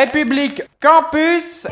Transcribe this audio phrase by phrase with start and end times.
[0.00, 1.66] République Campus.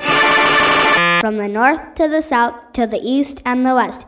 [1.22, 4.04] From the north to the south to the east and the west.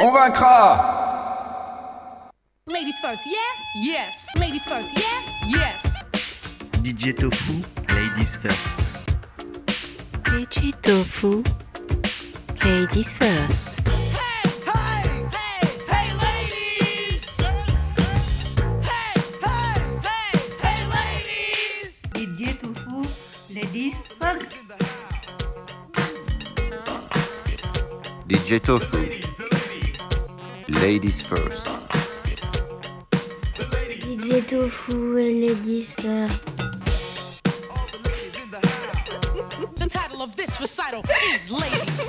[0.00, 0.56] On vaincra
[2.66, 3.56] Ladies first, yes?
[3.76, 4.26] Yes.
[4.38, 5.22] Ladies first, yes?
[5.48, 6.02] Yes.
[6.80, 7.60] DJ Tofu,
[7.94, 8.76] ladies first.
[10.32, 11.44] DJ Tofu,
[12.64, 13.80] ladies first.
[28.32, 28.96] DJ Tofu,
[30.66, 31.68] ladies first.
[34.00, 36.42] DJ Tofu et ladies first.
[39.76, 41.02] The title of this recital
[41.34, 42.06] is Ladies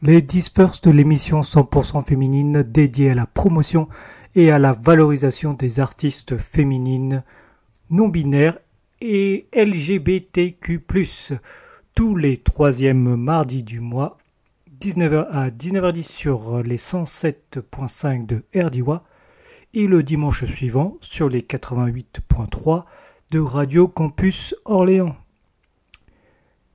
[0.00, 3.88] Ladies First, l'émission 100% féminine dédiée à la promotion
[4.34, 7.24] et à la valorisation des artistes féminines
[7.90, 8.56] non binaires
[9.02, 10.80] et LGBTQ+,
[11.94, 14.18] tous les troisièmes mardis du mois,
[14.80, 19.04] 19h à 19h10 sur les 107.5 de RDIWA
[19.74, 22.84] et le dimanche suivant sur les 88.3
[23.30, 25.14] de Radio Campus Orléans.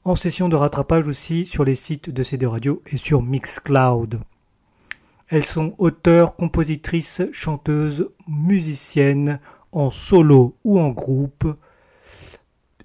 [0.05, 4.21] En session de rattrapage aussi sur les sites de ces deux radios et sur Mixcloud.
[5.27, 9.41] Elles sont auteurs, compositrices, chanteuses, musiciennes,
[9.73, 11.45] en solo ou en groupe.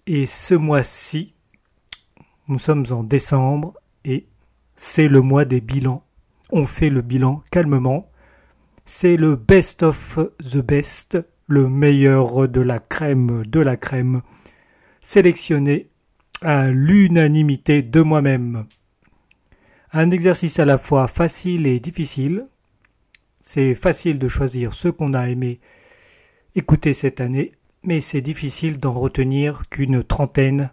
[0.07, 1.34] Et ce mois-ci,
[2.49, 4.27] nous sommes en décembre et
[4.77, 6.03] c'est le mois des bilans.
[6.51, 8.11] On fait le bilan calmement.
[8.85, 14.21] C'est le best of the best, le meilleur de la crème de la crème,
[15.01, 15.89] sélectionné
[16.43, 18.67] à l'unanimité de moi-même.
[19.93, 22.47] Un exercice à la fois facile et difficile.
[23.41, 25.61] C'est facile de choisir ce qu'on a aimé
[26.55, 30.71] écouter cette année, mais c'est difficile d'en retenir qu'une trentaine.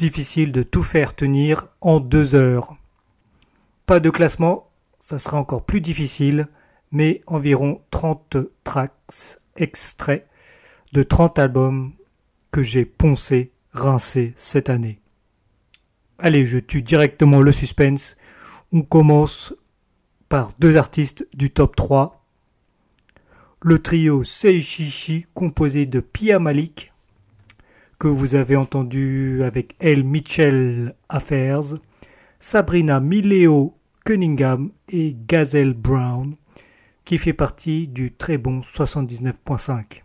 [0.00, 2.74] Difficile de tout faire tenir en deux heures.
[3.84, 6.48] Pas de classement, ça sera encore plus difficile,
[6.90, 10.26] mais environ 30 tracks extraits
[10.94, 11.92] de 30 albums
[12.50, 15.02] que j'ai poncés, rincés cette année.
[16.18, 18.16] Allez, je tue directement le suspense.
[18.72, 19.52] On commence
[20.30, 22.24] par deux artistes du top 3.
[23.60, 26.90] Le trio Seishishi composé de Pia Malik,
[28.00, 31.76] que vous avez entendu avec Elle Mitchell Affairs,
[32.38, 36.34] Sabrina Mileo Cunningham et Gazelle Brown,
[37.04, 40.02] qui fait partie du très bon 79.5.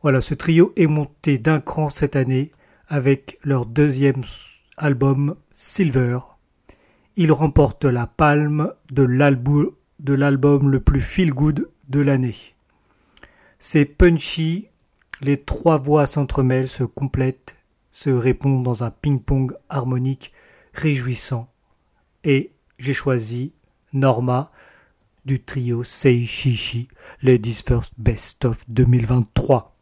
[0.00, 2.52] Voilà, ce trio est monté d'un cran cette année
[2.86, 4.22] avec leur deuxième
[4.76, 6.20] album Silver.
[7.16, 12.36] Ils remportent la palme de l'album le plus feel-good de l'année.
[13.58, 14.67] C'est punchy,
[15.20, 17.56] les trois voix s'entremêlent, se complètent,
[17.90, 20.32] se répondent dans un ping-pong harmonique
[20.72, 21.48] réjouissant.
[22.24, 23.52] Et j'ai choisi
[23.92, 24.50] Norma
[25.24, 26.88] du trio Seishishi,
[27.22, 29.74] Ladies First Best of 2023.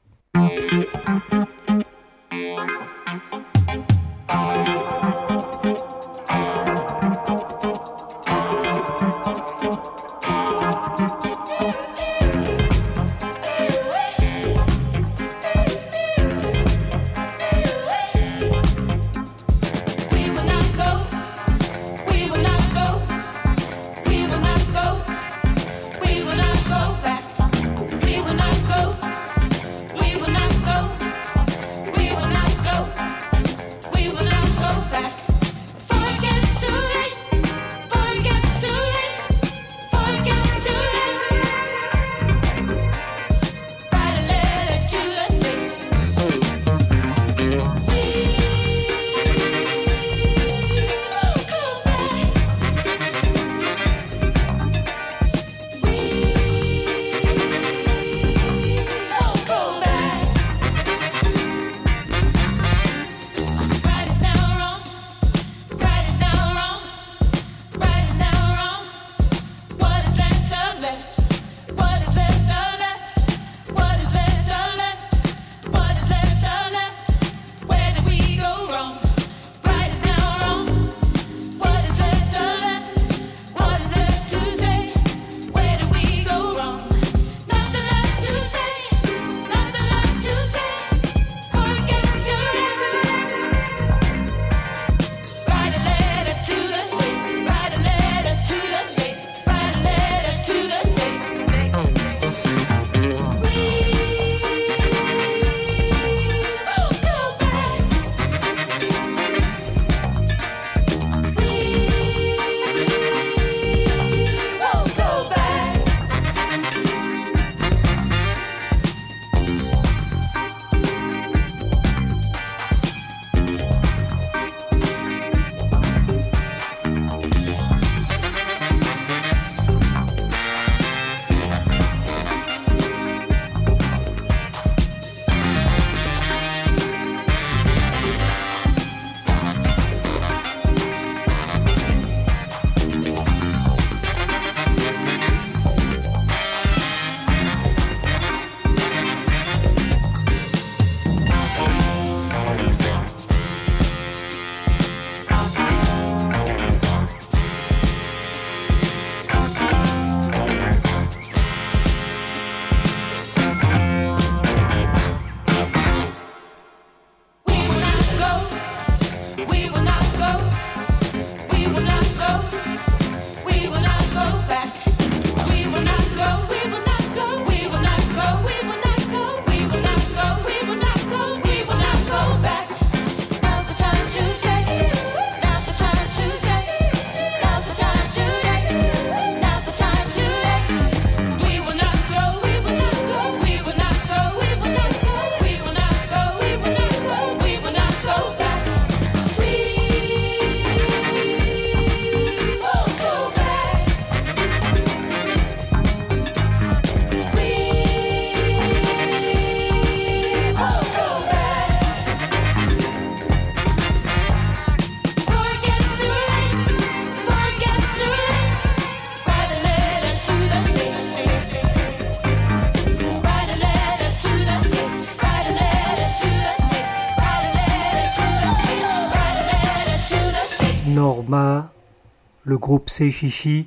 [232.47, 233.67] Le groupe Seishishi.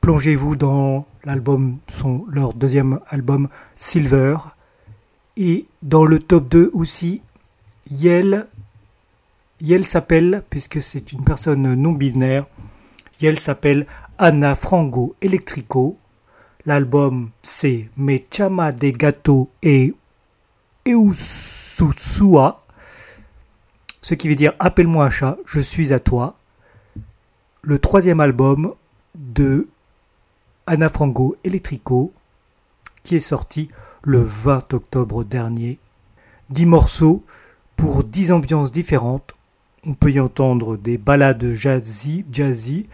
[0.00, 4.36] Plongez-vous dans l'album, son, leur deuxième album Silver.
[5.36, 7.22] Et dans le top 2 aussi,
[7.90, 8.46] Yel.
[9.60, 12.46] Yel s'appelle, puisque c'est une personne non binaire,
[13.20, 13.86] Yel s'appelle
[14.18, 15.96] Anna Frango Electrico.
[16.66, 19.94] L'album c'est Me Chama de Gato et
[20.86, 22.64] Eususua,
[24.02, 26.37] ce qui veut dire Appelle-moi un chat, je suis à toi.
[27.62, 28.74] Le troisième album
[29.16, 29.68] de
[30.66, 32.12] Anna Frango Electrico,
[33.02, 33.68] qui est sorti
[34.02, 35.78] le 20 octobre dernier.
[36.50, 37.24] 10 morceaux
[37.76, 39.34] pour 10 ambiances différentes.
[39.84, 42.88] On peut y entendre des ballades jazzy, jazzy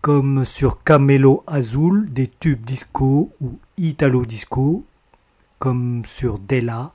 [0.00, 4.84] comme sur Camelo Azul, des tubes disco ou italo disco,
[5.58, 6.92] comme sur Della,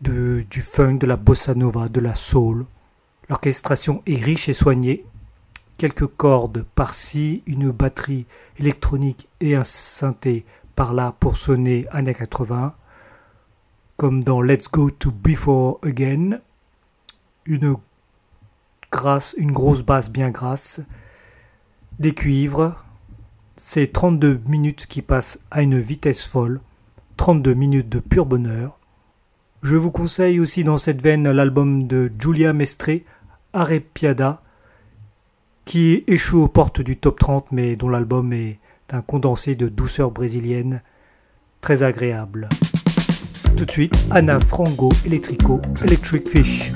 [0.00, 2.66] de, du funk, de la bossa nova, de la soul.
[3.28, 5.04] L'orchestration est riche et soignée.
[5.76, 8.26] Quelques cordes par-ci, une batterie
[8.58, 10.44] électronique et un synthé
[10.76, 12.74] par-là pour sonner années 80,
[13.96, 16.40] comme dans Let's Go to Before Again.
[17.46, 17.76] Une,
[18.90, 20.80] grasse, une grosse basse bien grasse,
[21.98, 22.76] des cuivres.
[23.56, 26.60] C'est 32 minutes qui passent à une vitesse folle,
[27.16, 28.78] 32 minutes de pur bonheur.
[29.62, 33.00] Je vous conseille aussi dans cette veine l'album de Giulia Mestre,
[33.52, 34.42] Arepiada,
[35.64, 38.58] qui échoue aux portes du top 30 mais dont l'album est
[38.92, 40.82] un condensé de douceur brésilienne
[41.60, 42.48] très agréable.
[43.56, 46.72] Tout de suite, Anna Frango Electrico, Electric Fish.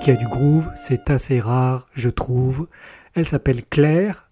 [0.00, 2.68] Qui a du groove, c'est assez rare, je trouve.
[3.14, 4.30] Elle s'appelle Claire.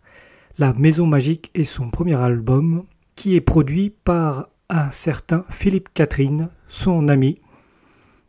[0.56, 2.84] La Maison Magique est son premier album,
[3.16, 7.40] qui est produit par un certain Philippe Catherine, son ami,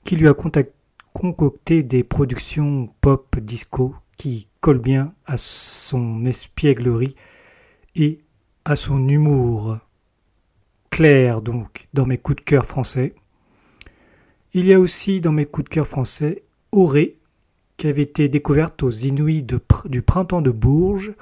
[0.03, 0.33] qui lui a
[1.13, 7.15] concocté des productions pop disco qui collent bien à son espièglerie
[7.95, 8.21] et
[8.65, 9.77] à son humour.
[10.89, 13.13] Claire, donc, dans mes coups de cœur français.
[14.53, 16.41] Il y a aussi dans mes coups de cœur français
[16.73, 17.19] Auré,
[17.77, 19.45] qui avait été découverte aux Inouïs
[19.85, 21.13] du printemps de Bourges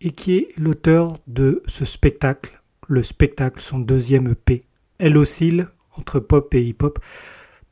[0.00, 4.62] et qui est l'auteur de ce spectacle, le spectacle, son deuxième EP.
[4.98, 6.98] Elle oscille entre pop et hip-hop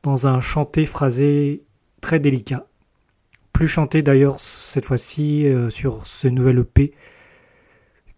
[0.01, 1.63] dans un chanté phrasé
[2.01, 2.67] très délicat.
[3.53, 6.93] Plus chanté d'ailleurs cette fois-ci euh, sur ce nouvel EP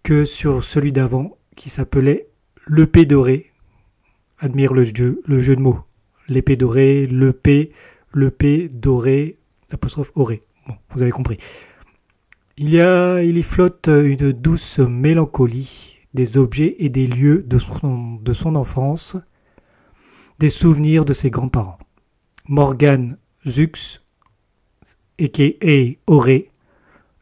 [0.04, 2.30] que sur celui d'avant qui s'appelait
[2.68, 3.52] L'EP doré.
[4.40, 5.80] Admire le jeu, le jeu de mots
[6.30, 7.72] l'épée dorée, l'EP,
[8.14, 9.38] l'EP doré,
[9.72, 10.42] apostrophe oré.
[10.68, 11.38] Bon, vous avez compris.
[12.58, 17.58] Il y a, il y flotte une douce mélancolie des objets et des lieux de
[17.58, 19.16] son, de son enfance,
[20.40, 21.78] des souvenirs de ses grands-parents.
[22.48, 23.18] Morgan
[23.48, 24.02] Zux,
[25.20, 25.98] a.k.a.
[26.08, 26.50] Oré,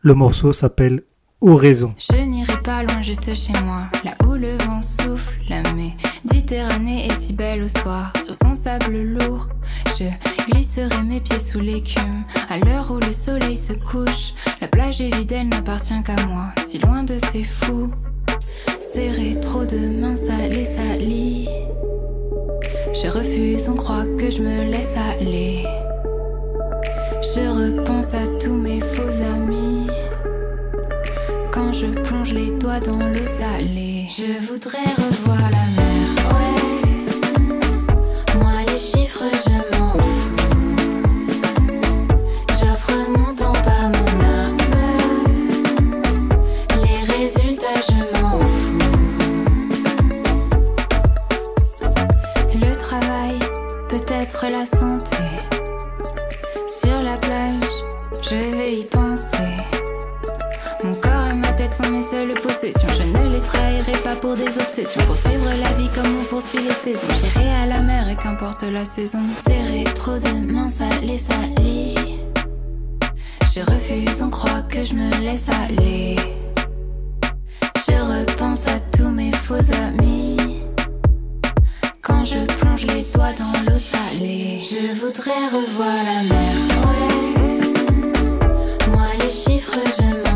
[0.02, 1.04] le morceau s'appelle
[1.42, 1.94] Oraison.
[2.00, 5.62] Je n'irai pas loin, juste chez moi, là où le vent souffle, la
[6.30, 9.48] Méditerranée est si belle au soir, sur son sable lourd.
[9.98, 10.06] Je
[10.52, 14.34] glisserai mes pieds sous l'écume, à l'heure où le soleil se couche.
[14.60, 17.92] La plage est vide, elle n'appartient qu'à moi, si loin de ces fous.
[18.94, 20.36] Serrer trop de mains, ça
[21.00, 21.48] les.
[22.94, 25.64] Je refuse, on croit que je me laisse aller.
[27.22, 29.88] Je repense à tous mes faux amis
[31.54, 34.08] quand je plonge les doigts dans l'eau salée.
[34.10, 35.57] Je voudrais revoir la
[54.44, 55.18] la santé.
[56.68, 57.64] Sur la plage,
[58.22, 59.38] je vais y penser.
[60.84, 62.88] Mon corps et ma tête sont mes seules possessions.
[62.98, 65.02] Je ne les trahirai pas pour des obsessions.
[65.06, 67.08] Poursuivre la vie comme on poursuit les saisons.
[67.22, 69.20] J'irai à la mer et qu'importe la saison.
[69.48, 71.18] Serrer trop de mains, ça les.
[73.54, 76.16] Je refuse, on croit que je me laisse aller.
[77.76, 80.37] Je repense à tous mes faux amis.
[82.30, 86.56] Je plonge les doigts dans l'eau salée, je voudrais revoir la mer.
[86.84, 87.24] Ouais.
[88.92, 90.27] Moi, les chiffres, je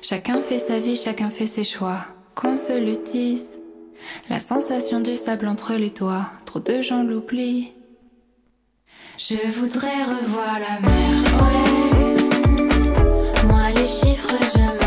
[0.02, 2.04] Chacun fait sa vie, chacun fait ses choix.
[2.34, 3.58] Qu'on se le dise.
[4.28, 7.72] La sensation du sable entre les doigts, trop de gens l'oublient.
[9.18, 10.90] Je voudrais revoir la mer.
[11.40, 12.16] Ouais.
[13.46, 14.79] Moi, les chiffres, je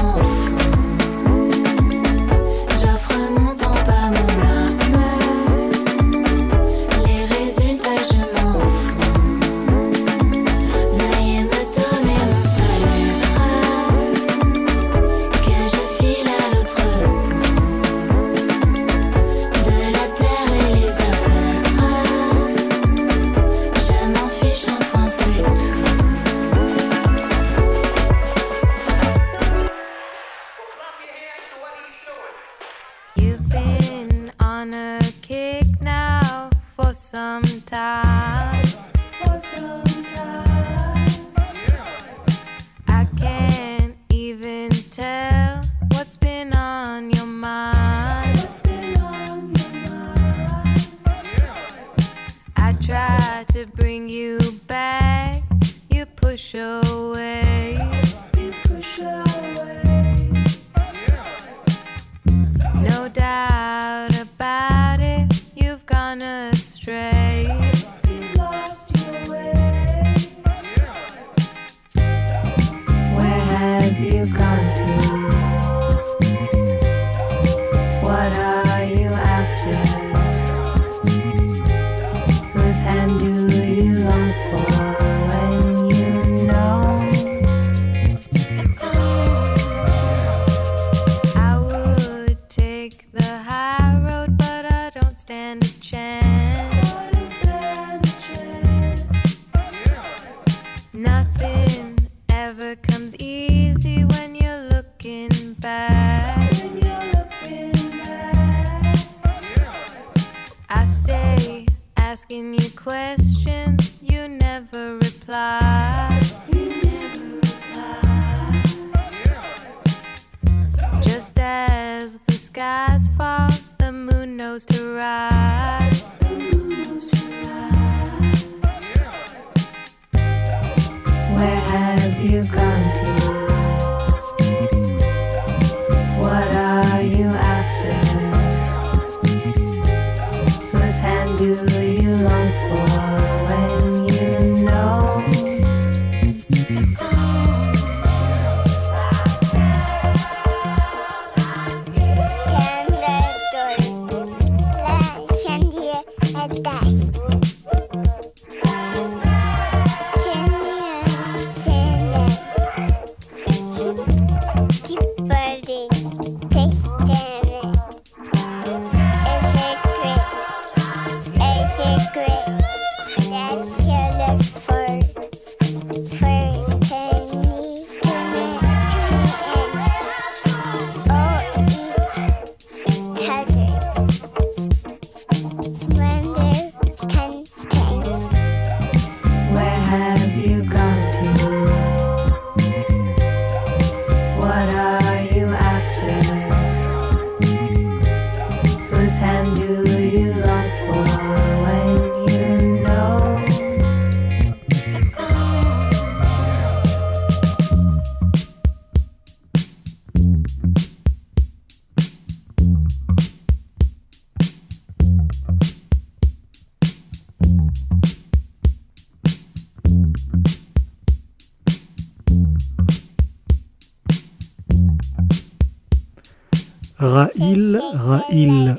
[228.04, 228.78] Rahil,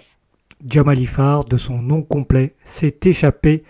[0.67, 3.65] Jamalifar, de son nom complet, s'est échappé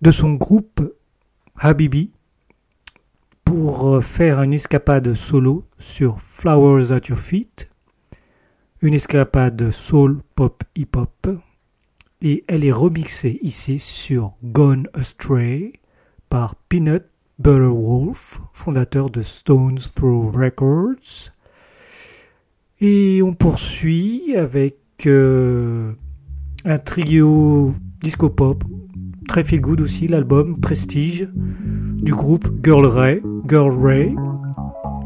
[0.00, 0.82] de son groupe
[1.56, 2.10] Habibi
[3.44, 7.70] pour faire une escapade solo sur Flowers at Your Feet,
[8.80, 11.28] une escapade soul pop hip hop,
[12.20, 15.72] et elle est remixée ici sur Gone Astray
[16.28, 17.04] par Peanut
[17.38, 21.31] Butter Wolf, fondateur de Stones Throw Records.
[22.84, 25.92] Et on poursuit avec euh,
[26.64, 28.64] un trio disco pop,
[29.28, 34.16] très feel good aussi, l'album Prestige du groupe Girl Ray, Girl Ray.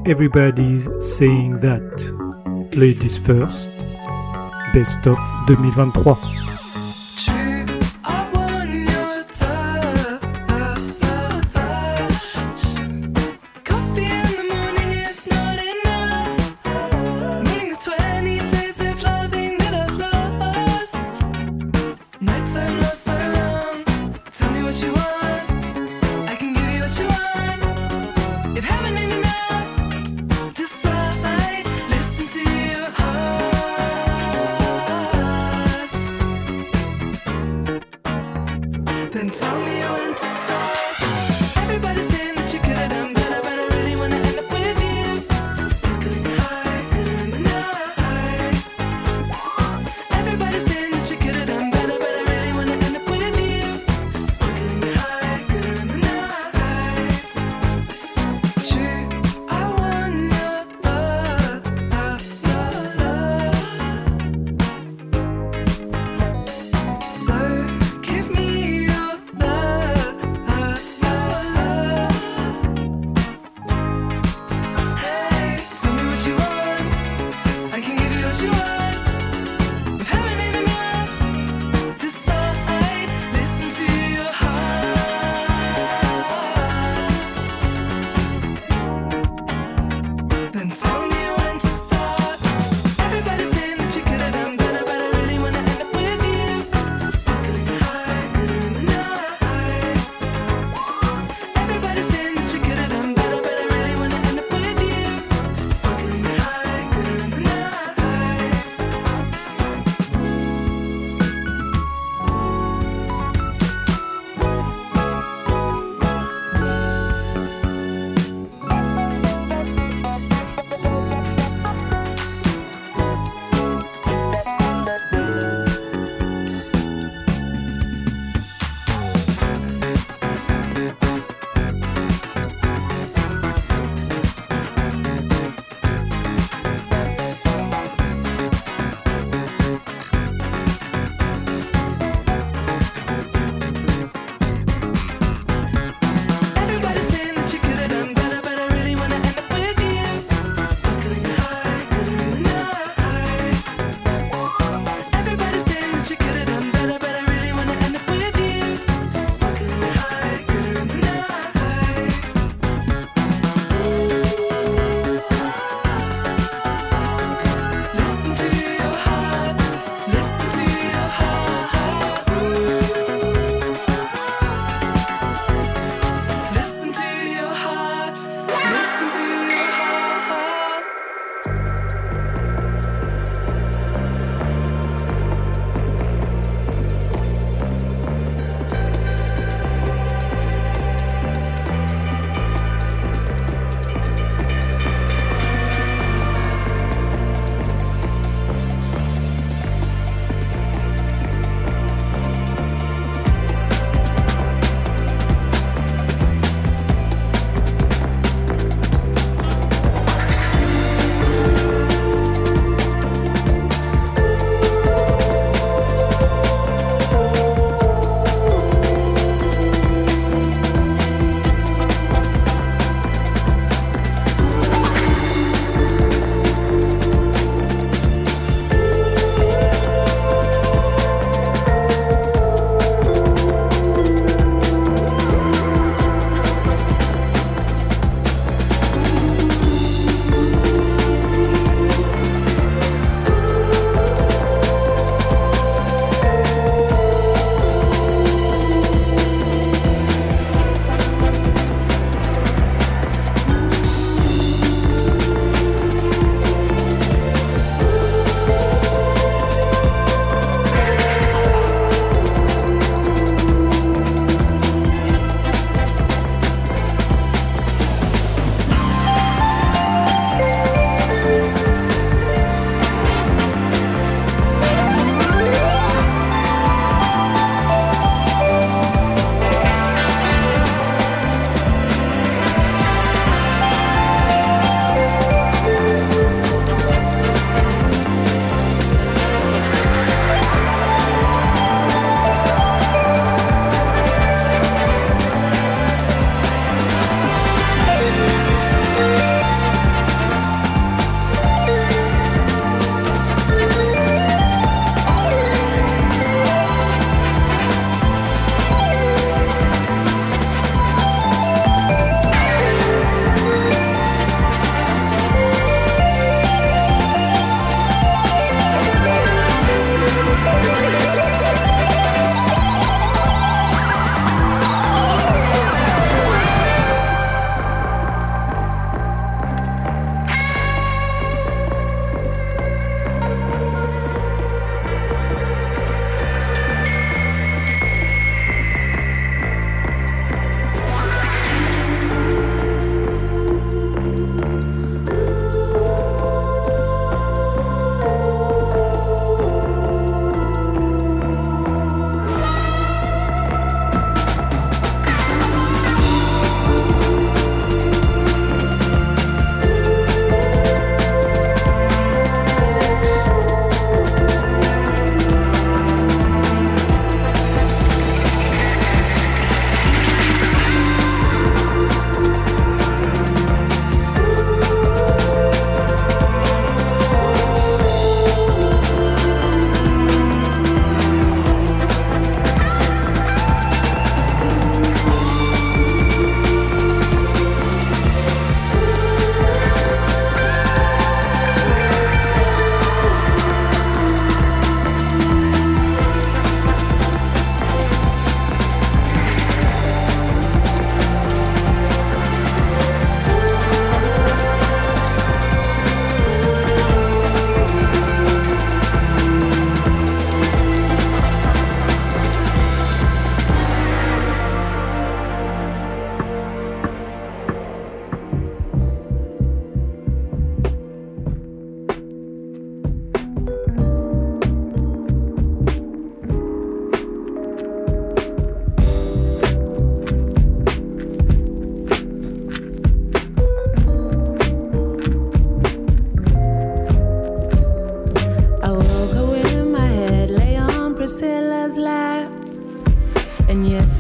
[0.07, 2.15] Everybody's saying that.
[2.75, 3.69] Ladies first.
[4.73, 6.56] Best of 2023.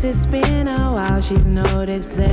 [0.06, 1.20] It's been a while.
[1.20, 2.25] She's noticed that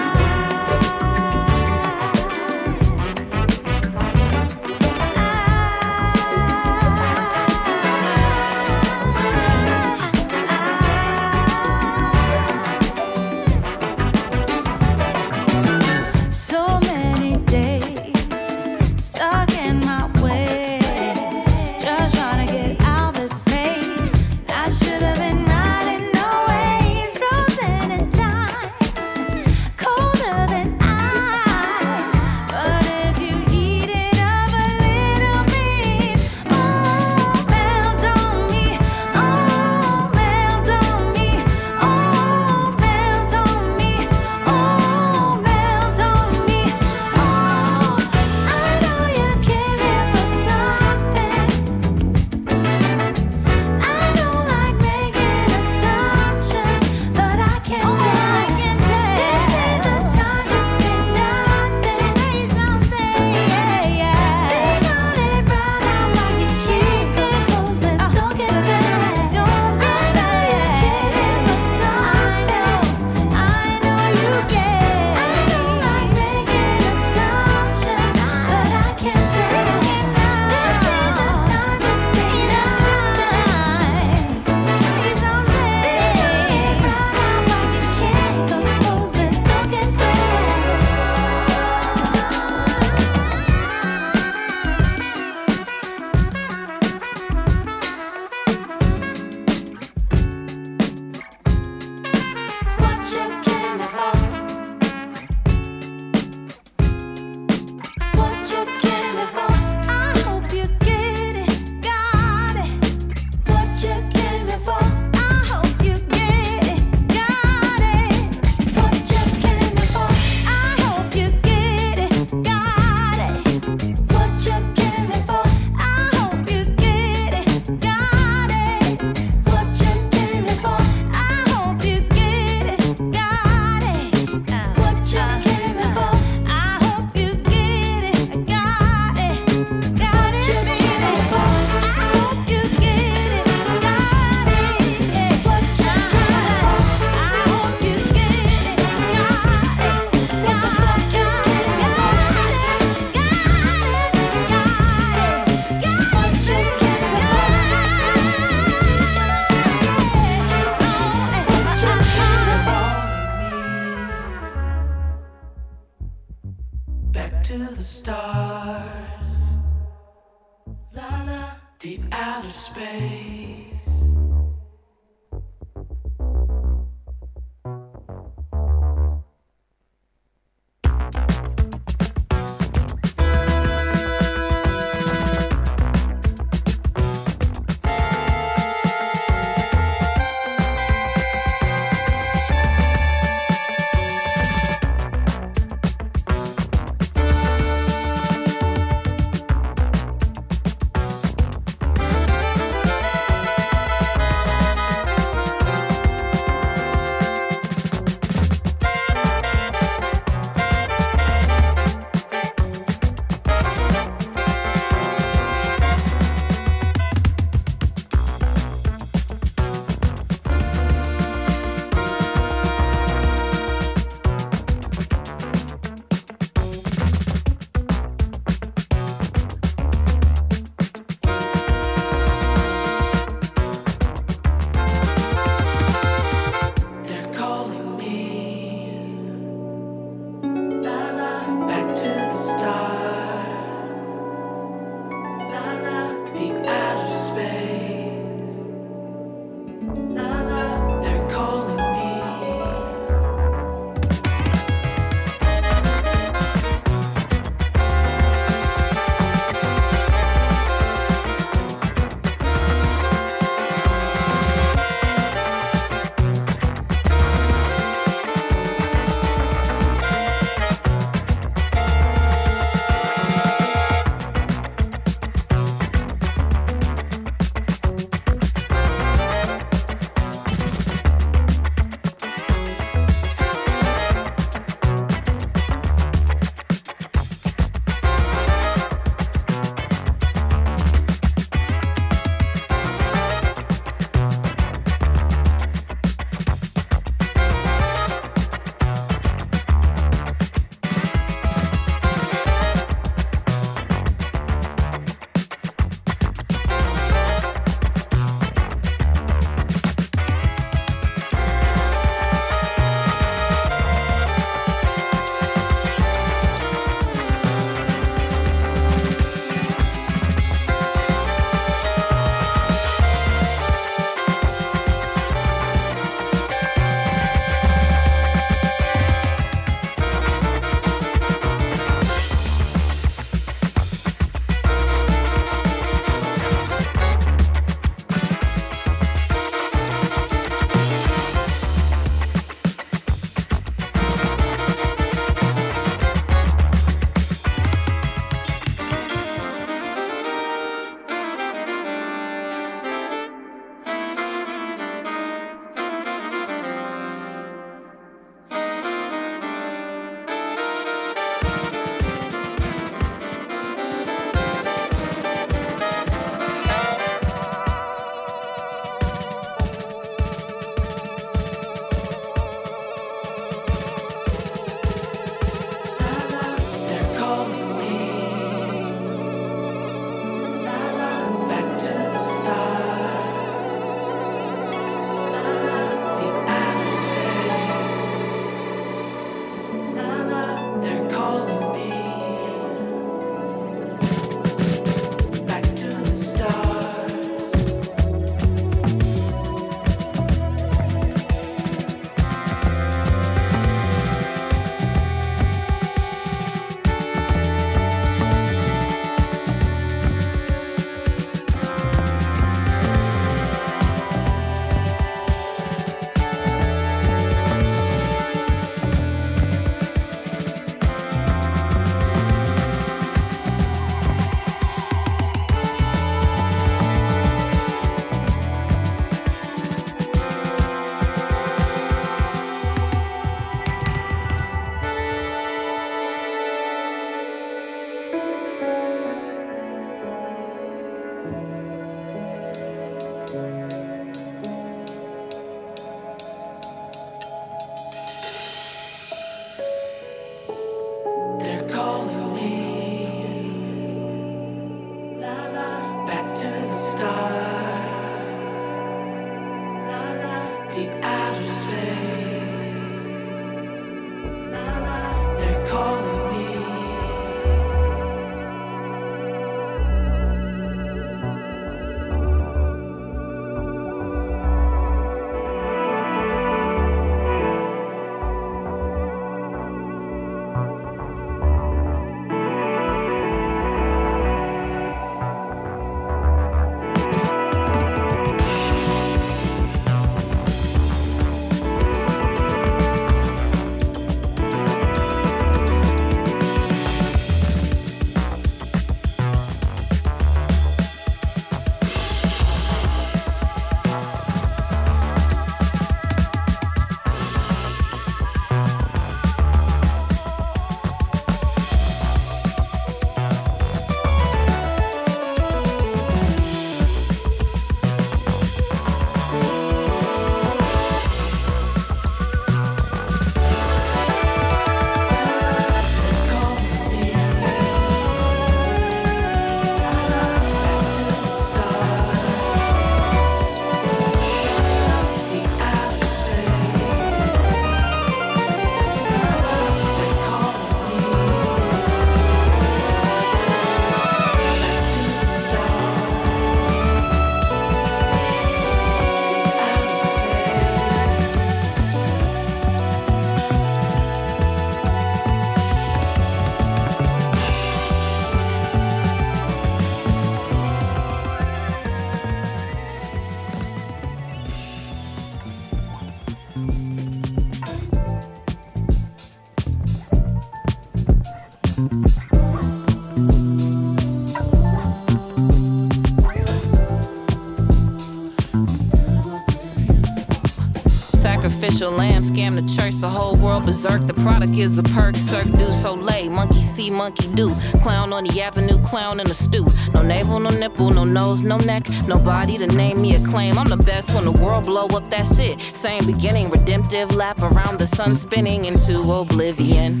[581.80, 582.22] sacrificial lamb.
[582.22, 584.06] Scam the church, the whole world berserk.
[584.06, 585.16] The product is a perk.
[585.16, 586.30] Cirque du Soleil.
[586.30, 587.50] Monkey see, monkey do.
[587.82, 589.66] Clown on the avenue, clown in the stew.
[589.94, 591.86] No navel, no nipple, no nose, no neck.
[592.06, 593.58] Nobody to name me a claim.
[593.58, 595.60] I'm the best when the world blow up, that's it.
[595.60, 600.00] Same beginning, redemptive lap around the sun spinning into oblivion.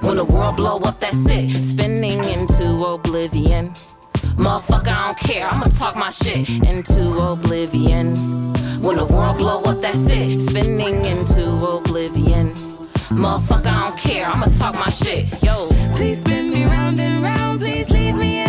[0.00, 1.64] When the world blow up, that's it.
[1.64, 3.70] Spinning into oblivion.
[4.36, 5.46] Motherfucker, I don't care.
[5.46, 8.16] I'ma talk my shit into oblivion.
[8.84, 10.42] When the world blow up, that's it.
[10.42, 12.52] Spinning into oblivion.
[13.08, 14.26] Motherfucker, I don't care.
[14.26, 15.24] I'ma talk my shit.
[15.42, 15.68] Yo.
[15.96, 17.60] Please spin me round and round.
[17.60, 18.43] Please leave me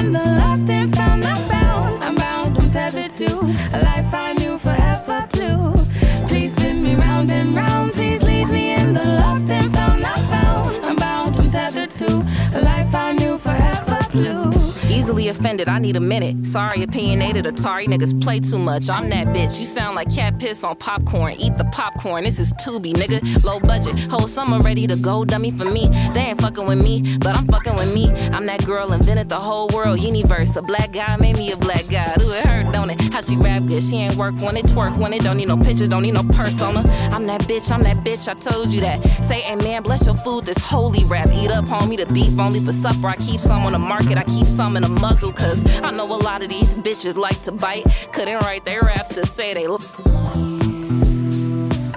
[15.28, 16.45] Offended, I need a minute.
[16.45, 18.89] Sorry, opinionated Atari niggas play too much.
[18.89, 19.59] I'm that bitch.
[19.59, 21.34] You sound like cat piss on popcorn.
[21.34, 22.23] Eat the popcorn.
[22.23, 23.43] This is Tubi, nigga.
[23.43, 23.97] Low budget.
[24.11, 25.88] Whole summer ready to go, dummy for me.
[26.13, 28.11] They ain't fucking with me, but I'm fucking with me.
[28.32, 30.55] I'm that girl invented the whole world universe.
[30.55, 32.13] A black guy made me a black guy.
[32.21, 33.13] Ooh, it hurt, don't it?
[33.13, 33.82] How she rap good.
[33.82, 36.23] She ain't work when it twerk when it don't need no picture, don't need no
[36.23, 36.84] persona.
[37.11, 38.28] I'm that bitch, I'm that bitch.
[38.28, 39.01] I told you that.
[39.23, 40.45] Say amen, bless your food.
[40.45, 41.30] This holy rap.
[41.34, 41.97] Eat up, homie.
[41.97, 43.07] The beef only for supper.
[43.07, 44.17] I keep some on the market.
[44.17, 47.41] I keep some in a muzzle, cause I know a lot of these bitches like
[47.43, 47.86] to bite.
[48.11, 49.82] Couldn't write their raps to say they look.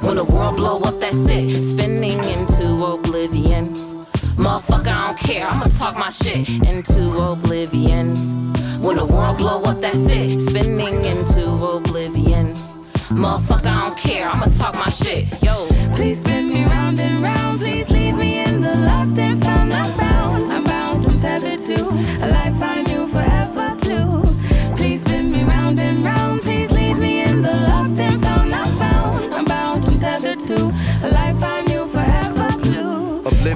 [0.03, 1.65] When the world blow up, that's it.
[1.65, 3.75] Spinning into oblivion.
[4.37, 5.47] Motherfucker, I don't care.
[5.47, 8.15] I'ma talk my shit into oblivion.
[8.81, 10.41] When the world blow up, that's it.
[10.49, 12.55] Spinning into oblivion.
[13.23, 14.29] Motherfucker, I don't care.
[14.29, 15.27] I'ma talk my shit.
[15.43, 15.67] Yo.
[15.97, 17.59] Please spin me round and round.
[17.59, 19.73] Please leave me in the lost and found.
[19.73, 20.38] I'm.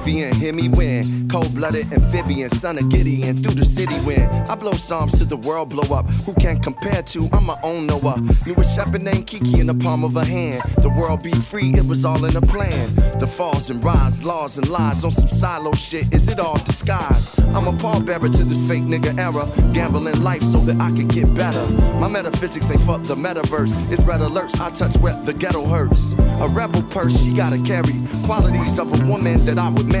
[0.03, 1.29] Oblivion, hear me win.
[1.29, 4.29] Cold blooded amphibian, son of Gideon, through the city win.
[4.49, 6.05] I blow psalms to the world blow up.
[6.25, 7.29] Who can compare to?
[7.31, 8.19] I'm my own Noah.
[8.45, 10.61] Knew a shepherd named Kiki in the palm of a hand.
[10.79, 12.93] The world be free, it was all in a plan.
[13.19, 16.13] The falls and rise, laws and lies on some silo shit.
[16.13, 17.39] Is it all disguise?
[17.55, 19.47] I'm a pallbearer to this fake nigga era.
[19.73, 21.65] Gambling life so that I can get better.
[22.01, 23.73] My metaphysics ain't fuck the metaverse.
[23.89, 26.13] It's red alerts, I touch where the ghetto hurts.
[26.41, 27.93] A rebel purse, she gotta carry
[28.25, 29.92] qualities of a woman that I would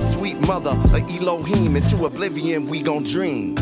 [0.00, 3.54] Sweet mother, a Elohim, into oblivion we gon' dream.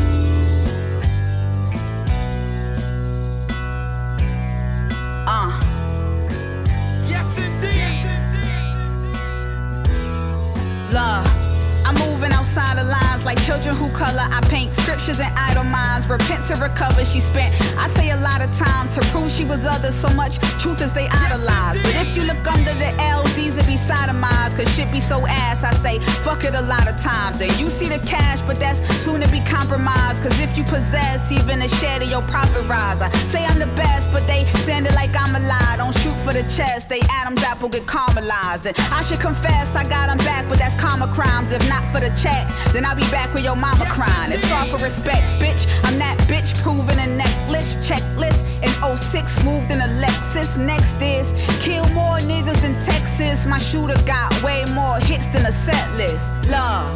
[13.31, 14.27] Like children who color.
[14.37, 16.09] I paint scriptures and idle minds.
[16.09, 17.05] Repent to recover.
[17.05, 20.35] She spent, I say, a lot of time to prove she was others so much
[20.59, 21.81] truth as they idolize.
[21.81, 24.57] But if you look under the L's, these would be sodomized.
[24.57, 25.63] Cause shit be so ass.
[25.63, 27.39] I say, fuck it a lot of times.
[27.39, 30.21] And you see the cash, but that's soon to be compromised.
[30.23, 33.71] Cause if you possess even a share of your profit rise, I say I'm the
[33.79, 35.75] best, but they standing like I'm a lie.
[35.77, 36.89] Don't shoot for the chest.
[36.89, 38.65] They Adam's apple get caramelized.
[38.67, 41.53] And I should confess, I got 'em back, but that's karma crimes.
[41.53, 44.31] If not for the check, then I'll be back with your mama crying.
[44.31, 45.67] It's all for respect, bitch.
[45.83, 48.41] I'm that bitch proving a necklace checklist.
[48.63, 50.57] In 06, moved in a Lexus.
[50.57, 53.45] Next is kill more niggas than Texas.
[53.45, 56.25] My shooter got way more hits than a set list.
[56.49, 56.89] Love.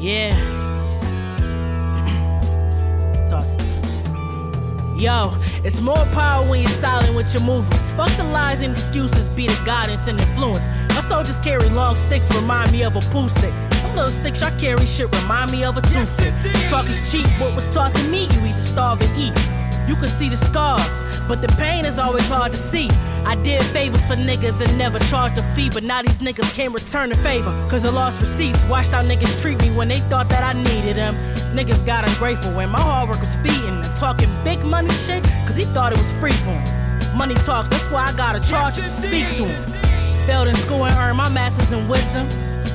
[0.00, 0.34] Yeah.
[3.28, 3.64] Talk to me.
[4.96, 7.90] Yo, it's more power when you're silent with your movements.
[7.92, 10.68] Fuck the lies and excuses, be the guidance and influence.
[11.08, 13.52] Soldiers carry long sticks, remind me of a pool stick.
[13.82, 16.32] Them little sticks I carry shit remind me of a toothpick.
[16.70, 19.34] Talk is cheap, what was taught to me, you either starve or eat.
[19.86, 22.88] You can see the scars, but the pain is always hard to see.
[23.26, 26.72] I did favors for niggas and never charged a fee, but now these niggas can't
[26.72, 27.50] return the favor.
[27.68, 30.96] Cause I lost receipts, watched how niggas treat me when they thought that I needed
[30.96, 31.14] them.
[31.54, 35.56] Niggas got ungrateful when my hard work was feeding and talking big money shit, cause
[35.56, 37.16] he thought it was free for him.
[37.18, 39.83] Money talks, that's why I gotta charge it to speak to him.
[40.26, 42.26] Failed in school and earned my masters in wisdom.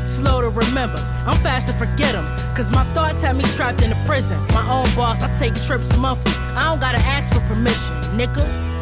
[0.05, 2.25] Slow to remember, I'm fast to forget them.
[2.55, 4.37] Cause my thoughts have me trapped in a prison.
[4.49, 6.31] My own boss, I take trips monthly.
[6.55, 8.78] I don't gotta ask for permission, nigga.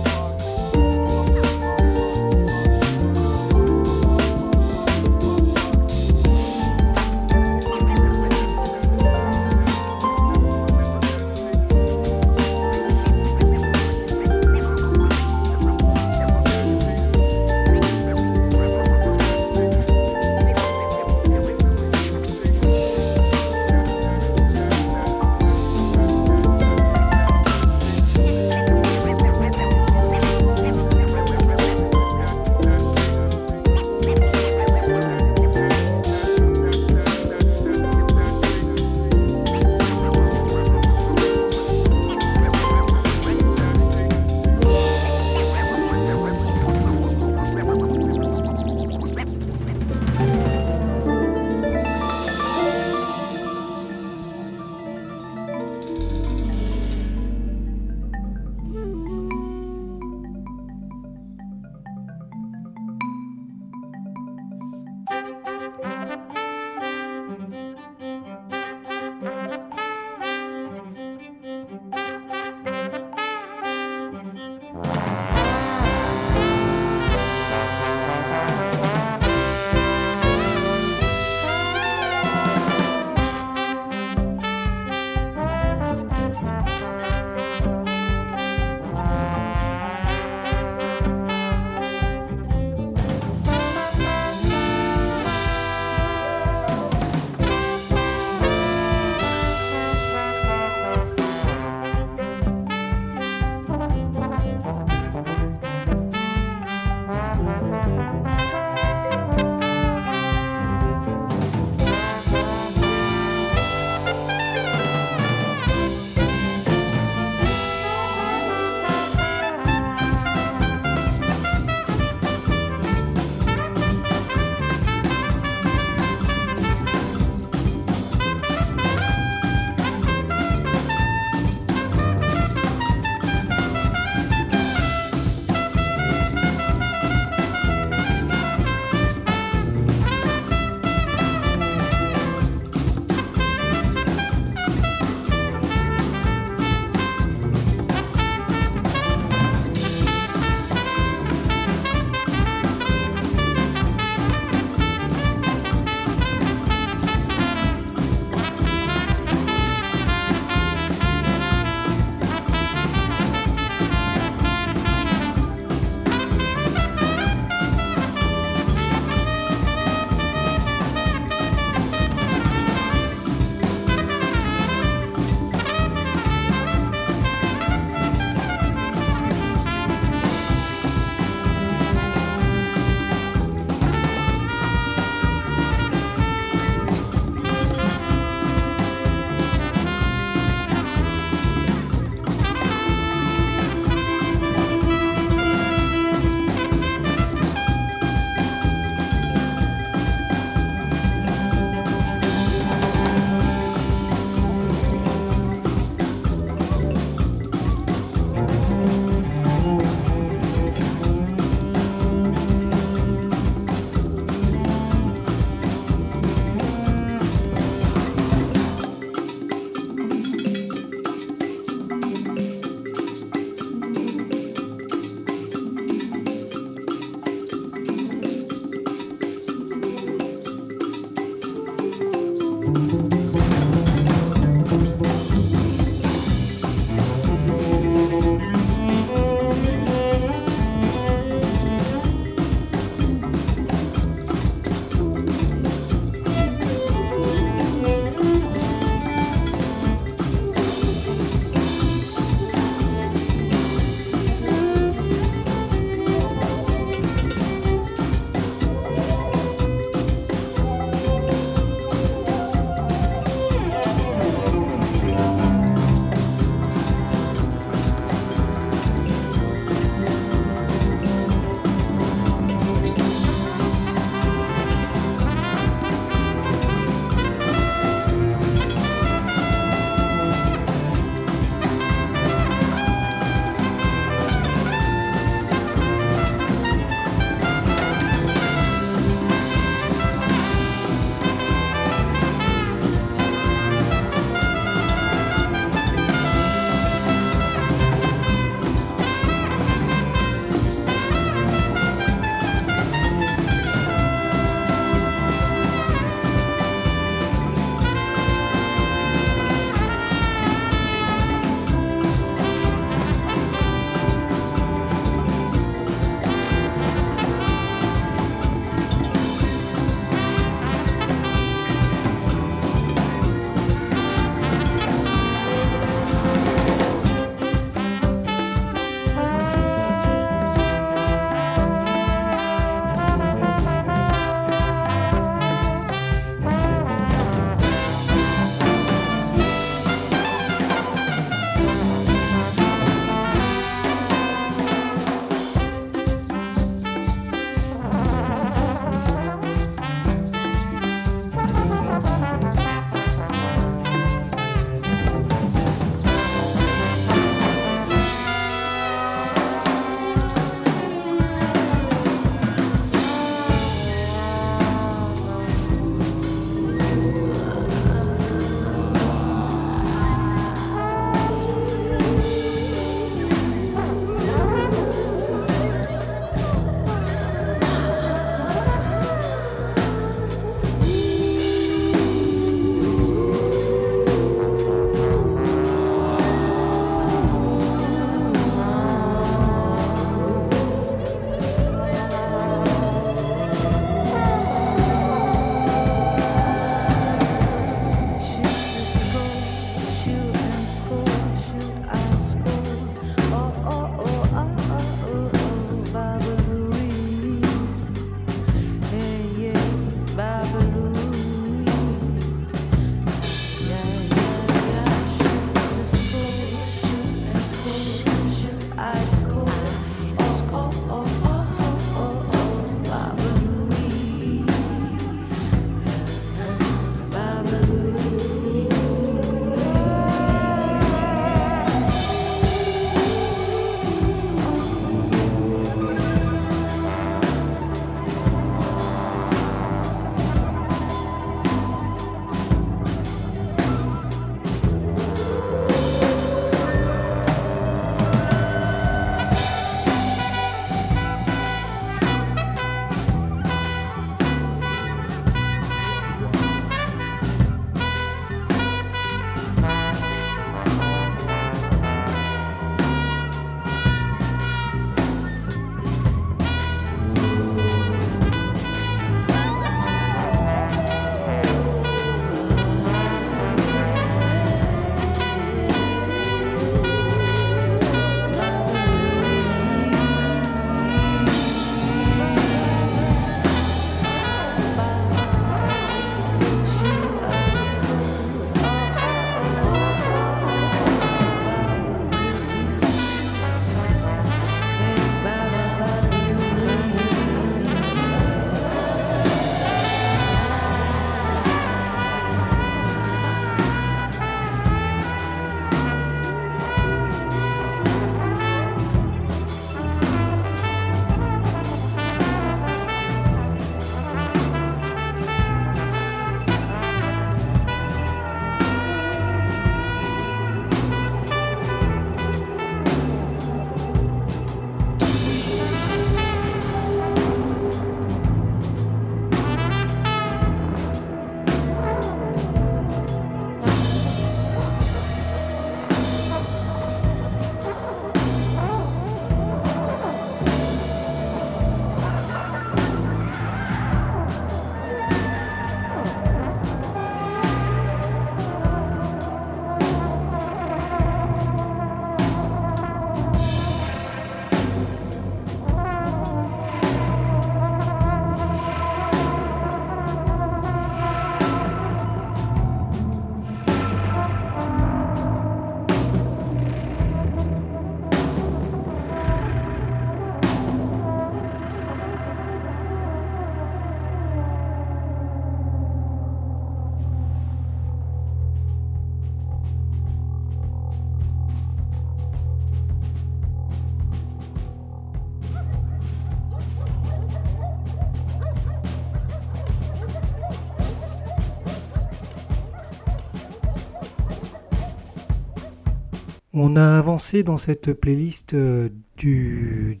[596.64, 600.00] On a avancé dans cette playlist euh, du,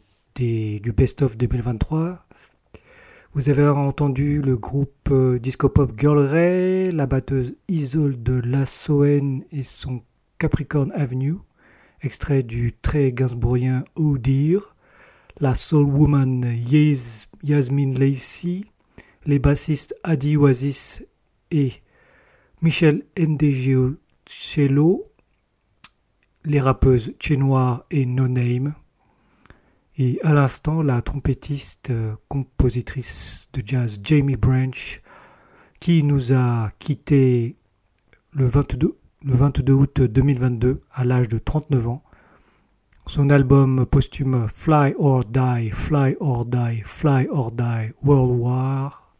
[0.96, 2.24] Best of 2023.
[3.32, 9.64] Vous avez entendu le groupe euh, disco pop Girl Ray, la batteuse Isolde Lassoen et
[9.64, 10.02] son
[10.38, 11.34] Capricorn Avenue,
[12.00, 14.76] extrait du très gainsbourgien Oh Dear,
[15.40, 18.60] la soul woman Yas- Yasmine Lacey,
[19.26, 21.04] les bassistes Adi Oasis
[21.50, 21.72] et
[22.62, 25.11] Michel Ndegeocello,
[26.44, 28.74] les rappeuses Chez Noir et No Name,
[29.96, 35.02] et à l'instant la trompettiste euh, compositrice de jazz Jamie Branch
[35.80, 37.56] qui nous a quitté
[38.32, 42.02] le 22, le 22 août 2022 à l'âge de 39 ans.
[43.06, 49.14] Son album posthume Fly or Die, Fly or Die, Fly or Die, World War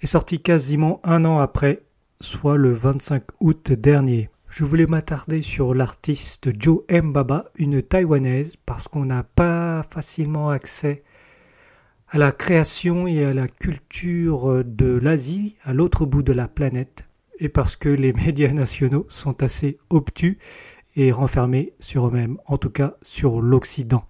[0.00, 1.82] est sorti quasiment un an après,
[2.20, 4.30] soit le 25 août dernier.
[4.52, 11.04] Je voulais m'attarder sur l'artiste Jo Mbaba, une taïwanaise, parce qu'on n'a pas facilement accès
[12.10, 17.06] à la création et à la culture de l'Asie, à l'autre bout de la planète,
[17.38, 20.36] et parce que les médias nationaux sont assez obtus
[20.96, 24.04] et renfermés sur eux-mêmes, en tout cas sur l'Occident.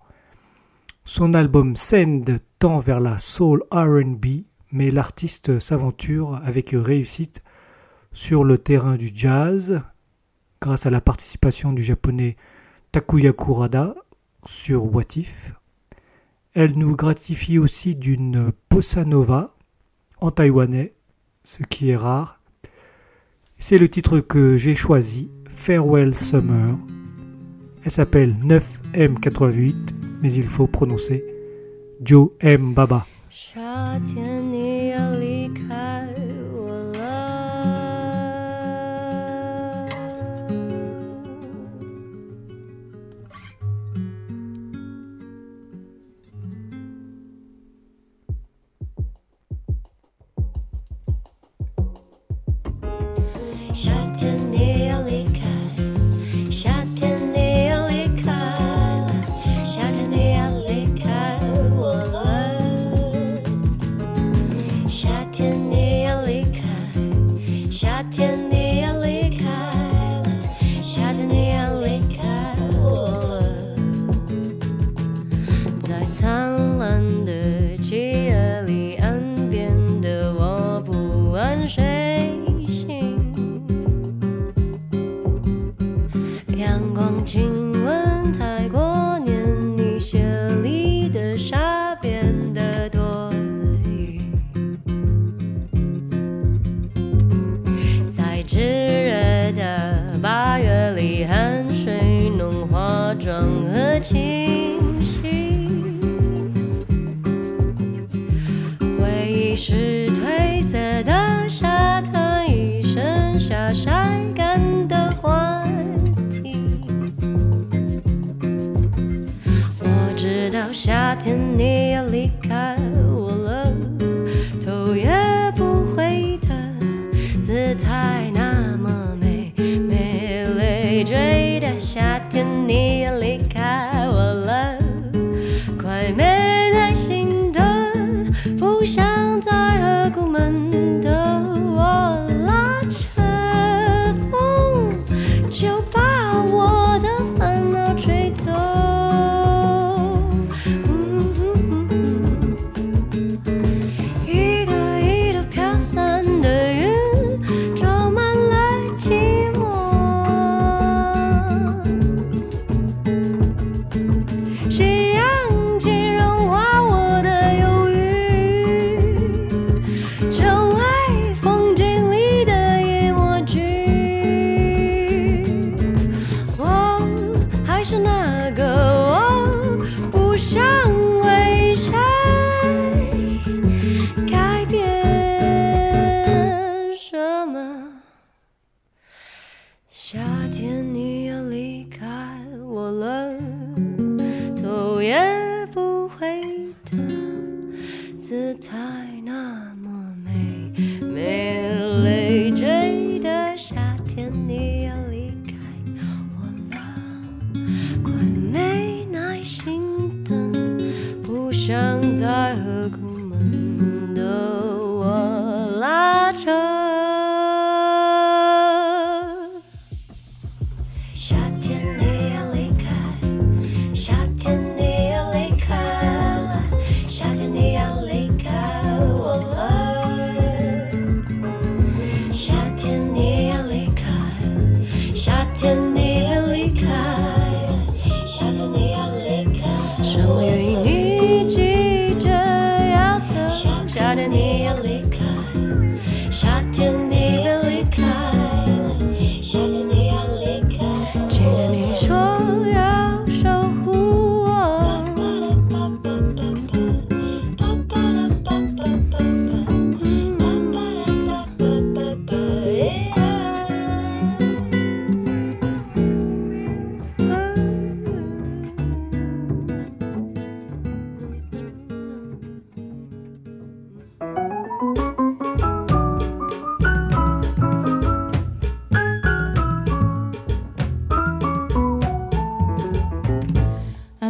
[1.05, 2.25] Son album Send
[2.59, 4.27] tend vers la soul RB,
[4.73, 7.45] mais l'artiste s'aventure avec réussite
[8.13, 9.81] sur le terrain du jazz,
[10.62, 12.36] grâce à la participation du japonais
[12.92, 13.96] Takuya Kurada
[14.46, 15.54] sur What If.
[16.54, 19.56] Elle nous gratifie aussi d'une bossa nova
[20.20, 20.94] en taïwanais,
[21.44, 22.40] ce qui est rare.
[23.60, 26.76] C'est le titre que j'ai choisi, Farewell Summer.
[27.84, 29.76] Elle s'appelle 9M88,
[30.22, 31.24] mais il faut prononcer
[32.02, 32.74] Joe M.
[32.74, 33.06] Baba.
[33.30, 35.91] 夏天你要离开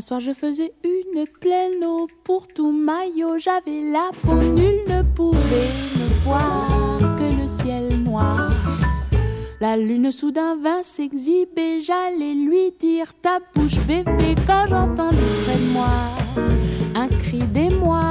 [0.02, 3.38] Soir, je faisais une pleine eau pour tout maillot.
[3.38, 8.52] J'avais la peau, nul ne pouvait me voir que le ciel noir.
[9.60, 11.80] La lune soudain vint s'exhiber.
[11.80, 15.88] J'allais lui dire ta bouche, bébé, quand j'entendis près de moi
[16.94, 18.04] un cri d'émoi.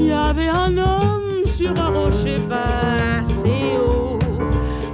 [0.00, 4.18] Il y avait un homme sur un rocher pas assez haut.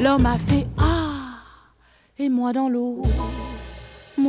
[0.01, 1.39] L'homme a fait Ah
[2.19, 3.03] et moi dans l'eau.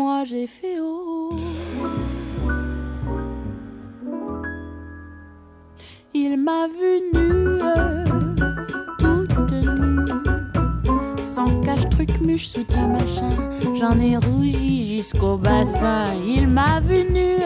[0.01, 1.29] Moi j'ai fait Oh.
[6.13, 7.59] Il m'a vu nue,
[8.97, 10.05] toute nue,
[11.21, 13.29] sans cache, truc, muche, soutien, machin.
[13.77, 16.05] J'en ai rougi jusqu'au bassin.
[16.25, 17.43] Il m'a vu nue,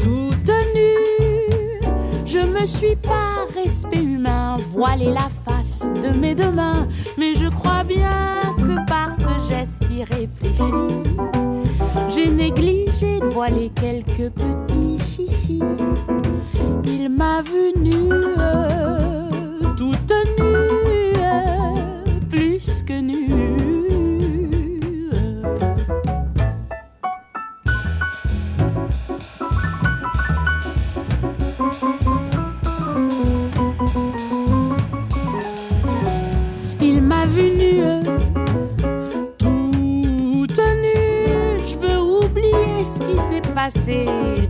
[0.00, 1.80] toute nue.
[2.26, 7.46] Je me suis par respect humain voilé la face de mes deux mains, mais je
[7.46, 9.41] crois bien que par ce
[12.08, 15.62] j'ai négligé de voiler quelques petits chichis.
[16.84, 18.08] Il m'a vu nue,
[19.76, 21.14] toute nue,
[22.28, 23.51] plus que nue.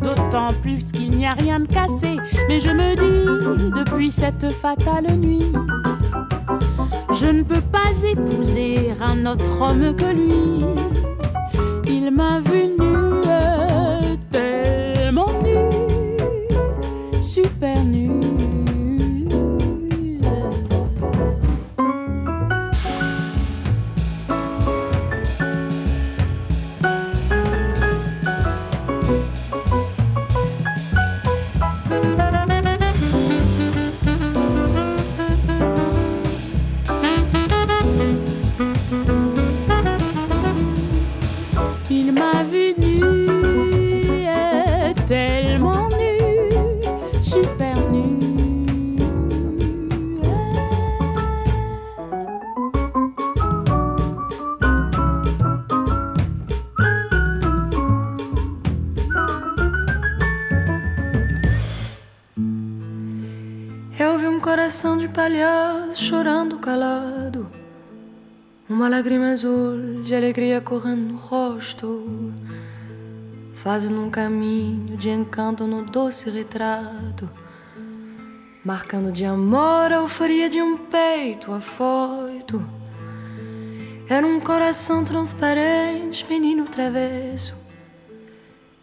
[0.02, 2.16] D'autant plus qu'il n'y a rien de cassé.
[2.48, 5.52] Mais je me dis, depuis cette fatale nuit,
[7.14, 10.64] je ne peux pas épouser un autre homme que lui.
[11.86, 12.81] Il m'a vu
[70.12, 72.30] de alegria correndo no rosto,
[73.62, 77.26] fazendo um caminho de encanto no doce retrato,
[78.62, 82.62] marcando de amor a euforia de um peito afoito.
[84.06, 87.54] Era um coração transparente, menino travesso,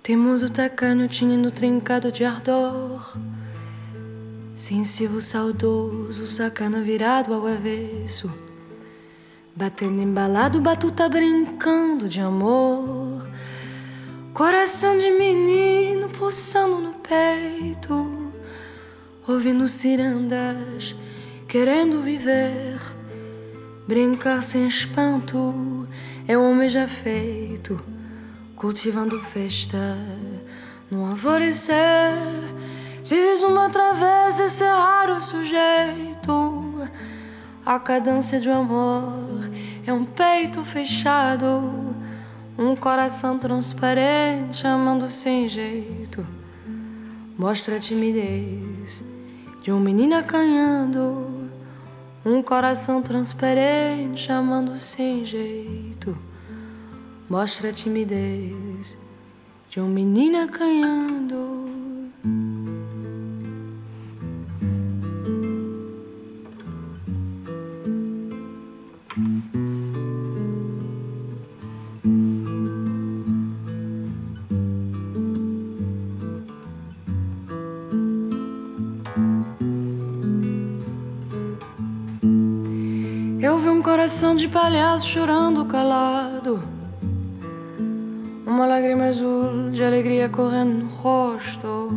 [0.01, 3.15] teimoso tacanho, tinindo trincado de ardor.
[4.56, 8.48] Sensível, saudoso, sacana virado ao avesso.
[9.60, 13.27] Batendo embalado, batuta brincando de amor.
[14.34, 18.31] Coração de menino pulsando no peito.
[19.27, 20.95] Ouvindo cirandas,
[21.45, 22.80] querendo viver.
[23.86, 25.86] Brincar sem espanto
[26.26, 27.81] é o homem já feito.
[28.56, 29.98] Cultivando festa
[30.90, 32.15] no alvorecer.
[33.03, 36.68] Vis uma travessa, esse é raro sujeito.
[37.69, 39.47] A cadência de um amor
[39.85, 41.93] é um peito fechado,
[42.57, 46.25] um coração transparente amando sem jeito.
[47.37, 49.03] Mostra a timidez
[49.61, 51.47] de um menino acanhando,
[52.25, 56.17] um coração transparente amando sem jeito.
[57.29, 58.97] Mostra a timidez
[59.69, 61.98] de um menino acanhando.
[84.10, 86.64] Coração de palhaço chorando calado.
[88.44, 91.91] Uma lágrima azul de alegria correndo no rosto,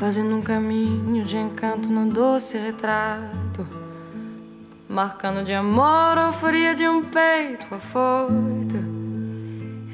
[0.00, 3.64] fazendo um caminho de encanto no doce retrato,
[4.88, 8.76] marcando de amor a euforia de um peito afoito.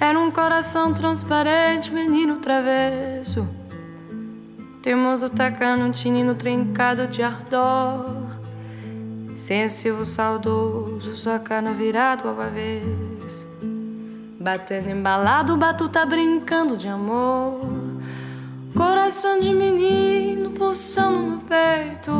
[0.01, 3.47] Era um coração transparente, menino travesso,
[4.81, 8.19] teimoso tacando um tinino trincado de ardor.
[9.51, 13.44] Sensível, saudoso, sacana virado ao avesso.
[14.39, 17.60] Batendo embalado, batuta brincando de amor.
[18.77, 22.12] Coração de menino pulsando no peito.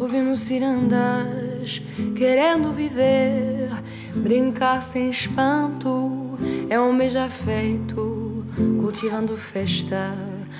[0.00, 1.80] Ouvindo cirandas,
[2.16, 3.70] querendo viver.
[4.16, 6.36] Brincar sem espanto
[6.68, 8.44] é um mês já feito.
[8.80, 10.12] Cultivando festa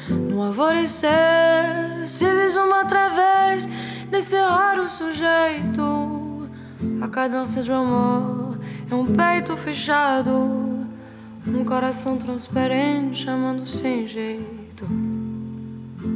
[0.09, 1.11] no alvorecer.
[2.07, 3.69] Se vis uma através
[4.15, 6.49] desse raro sujeito.
[7.01, 8.57] A cadência do amor
[8.89, 10.31] é um peito fechado,
[11.45, 14.87] um coração transparente chamando sem jeito.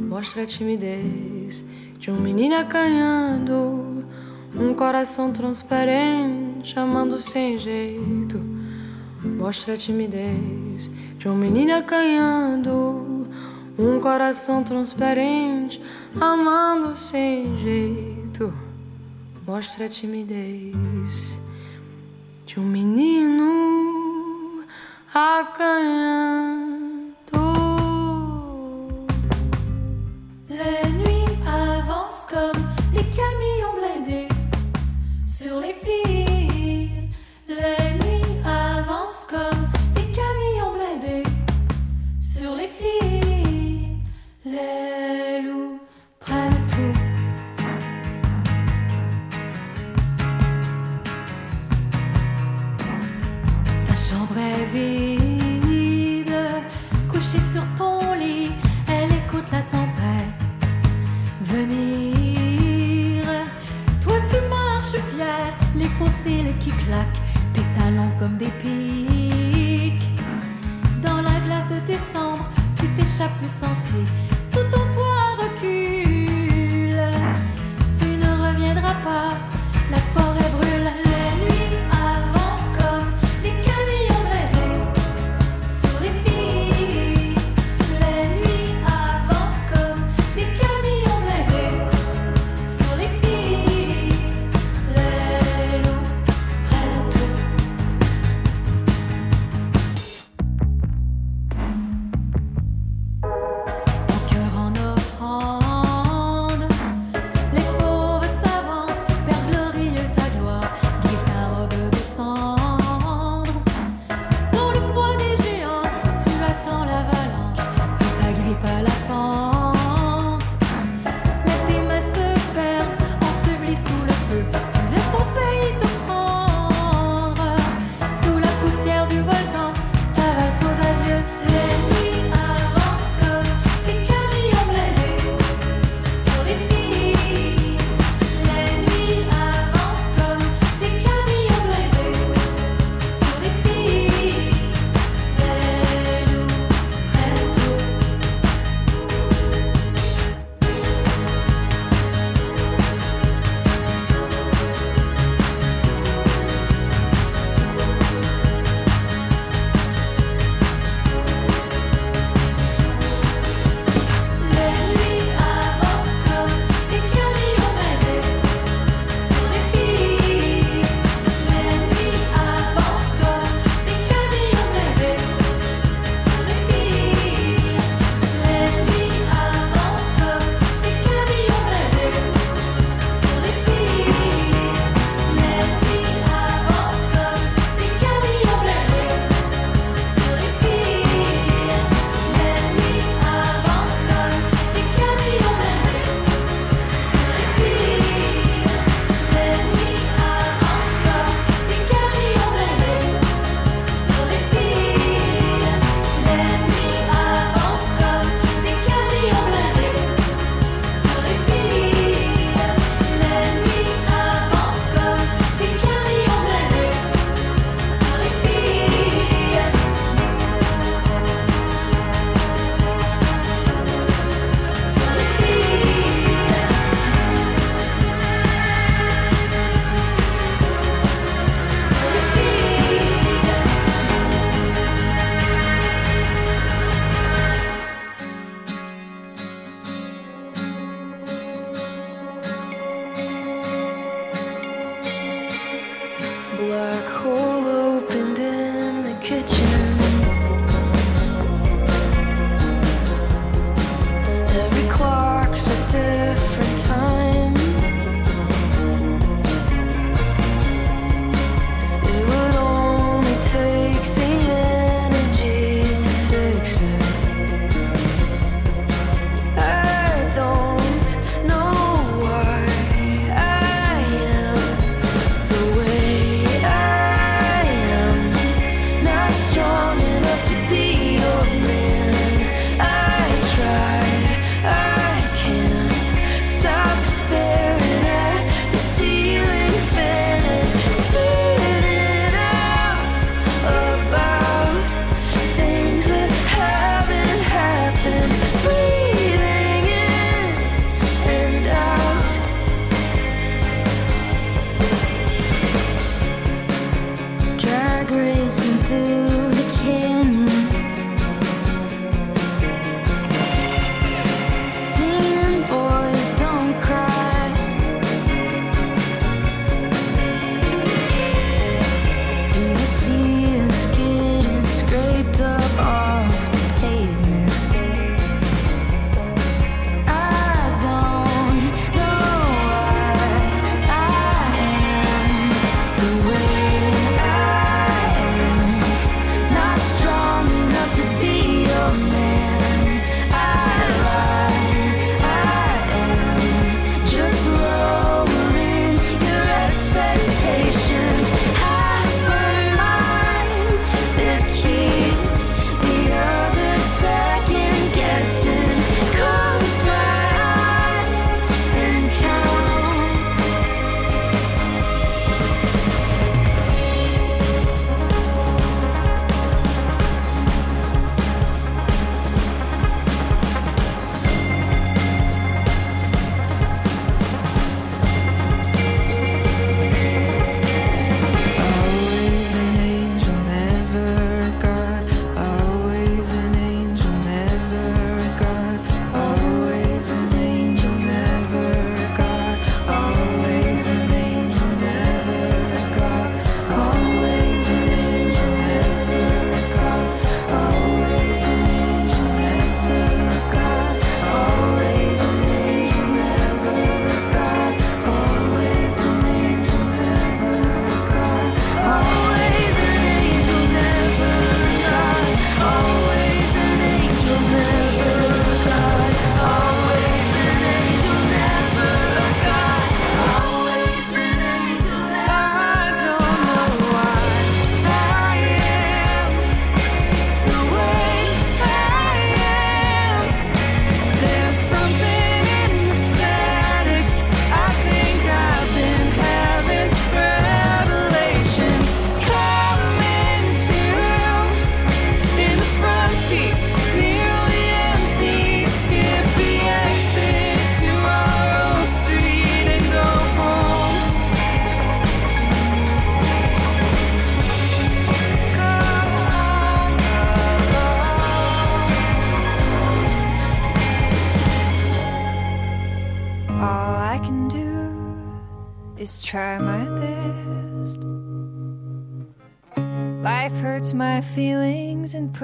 [0.07, 1.65] Mostra a timidez
[1.99, 4.05] de um menino acanhando,
[4.55, 8.39] um coração transparente chamando sem jeito.
[9.21, 13.18] Mostra a timidez de um menino acanhando,
[13.79, 15.81] um coração transparente
[16.19, 18.53] amando sem jeito.
[19.47, 21.39] Mostra a timidez
[22.45, 24.63] de um menino
[25.13, 26.59] acanhando.
[30.49, 32.61] Les nuits avancent comme
[32.93, 34.27] des camions blindés
[35.25, 37.09] sur les filles.
[37.47, 39.78] Les nuits avancent comme
[44.59, 45.79] Les loups
[46.19, 46.97] prennent tout.
[53.87, 56.33] Ta chambre est vide,
[57.09, 58.51] couchée sur ton lit,
[58.87, 60.39] elle écoute la tempête
[61.41, 63.23] venir.
[64.01, 67.21] Toi tu marches fier, les fossiles qui claquent,
[67.53, 70.09] tes talons comme des pics.
[71.01, 74.05] Dans la glace de décembre, tu t'échappes du sentier,
[78.89, 79.48] papa.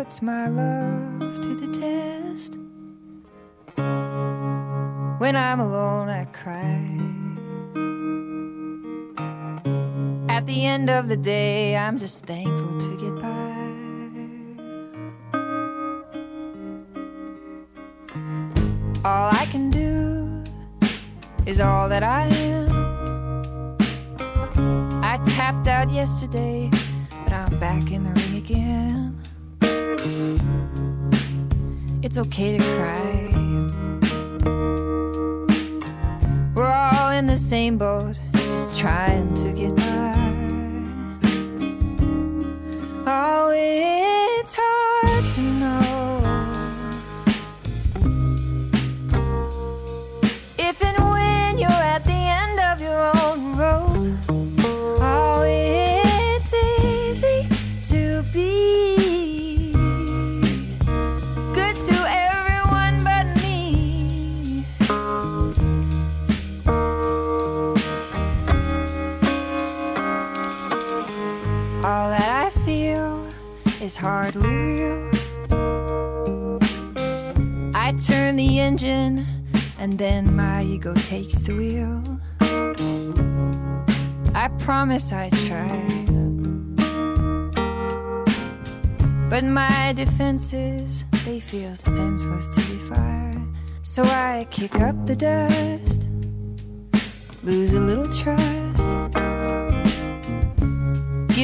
[0.06, 2.60] Puts my love to the test.
[5.20, 7.02] When I'm alone, I cry.
[10.30, 12.55] At the end of the day, I'm just thankful
[32.18, 33.15] It's okay to cry.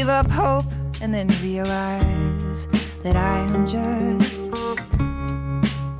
[0.02, 0.66] Give up hope,
[1.00, 2.68] and then realize
[3.04, 4.50] that I am just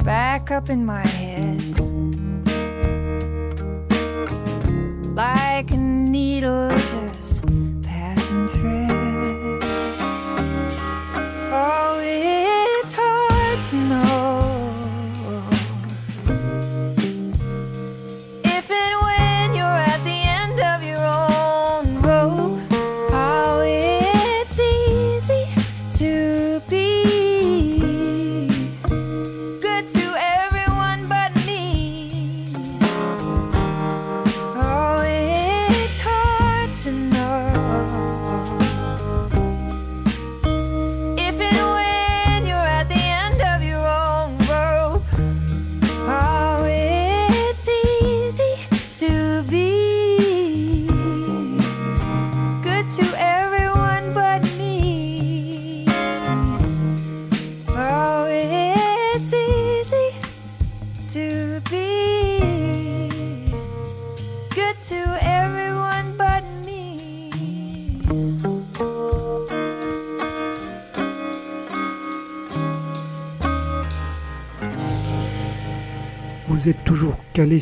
[0.04, 1.78] back up in my head.
[5.16, 7.21] Like a needle just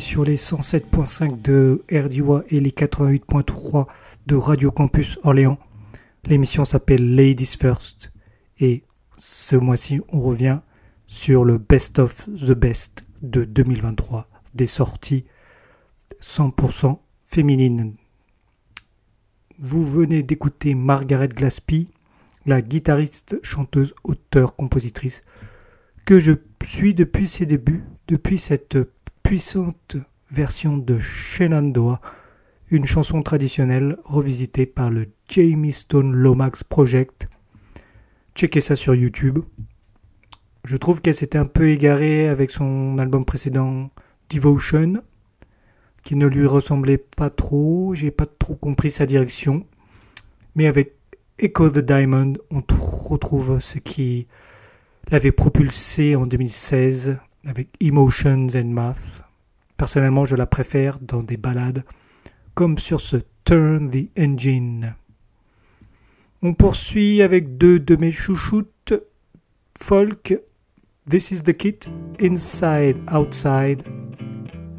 [0.00, 3.86] sur les 107.5 de RDWA et les 88.3
[4.26, 5.58] de Radio Campus Orléans.
[6.24, 8.10] L'émission s'appelle Ladies First
[8.58, 8.84] et
[9.18, 10.60] ce mois-ci on revient
[11.06, 15.26] sur le Best of the Best de 2023 des sorties
[16.22, 17.94] 100% féminines.
[19.58, 21.90] Vous venez d'écouter Margaret Glaspie,
[22.46, 25.22] la guitariste, chanteuse, auteure, compositrice
[26.06, 26.32] que je
[26.64, 28.78] suis depuis ses débuts, depuis cette
[29.30, 29.96] puissante
[30.32, 32.00] version de Shenandoah,
[32.68, 37.28] une chanson traditionnelle revisitée par le Jamie Stone Lomax Project.
[38.34, 39.38] Checkez ça sur YouTube.
[40.64, 43.90] Je trouve qu'elle s'était un peu égarée avec son album précédent
[44.30, 44.94] Devotion,
[46.02, 47.94] qui ne lui ressemblait pas trop.
[47.94, 49.64] J'ai pas trop compris sa direction.
[50.56, 50.96] Mais avec
[51.38, 52.64] Echo the Diamond, on
[53.08, 54.26] retrouve ce qui
[55.08, 59.24] l'avait propulsé en 2016 avec Emotions and Math.
[59.76, 61.84] Personnellement, je la préfère dans des ballades
[62.54, 64.94] comme sur ce Turn the Engine.
[66.42, 68.94] On poursuit avec deux de mes chouchoutes
[69.78, 70.38] folk.
[71.08, 71.88] This is the Kit,
[72.20, 73.82] Inside Outside.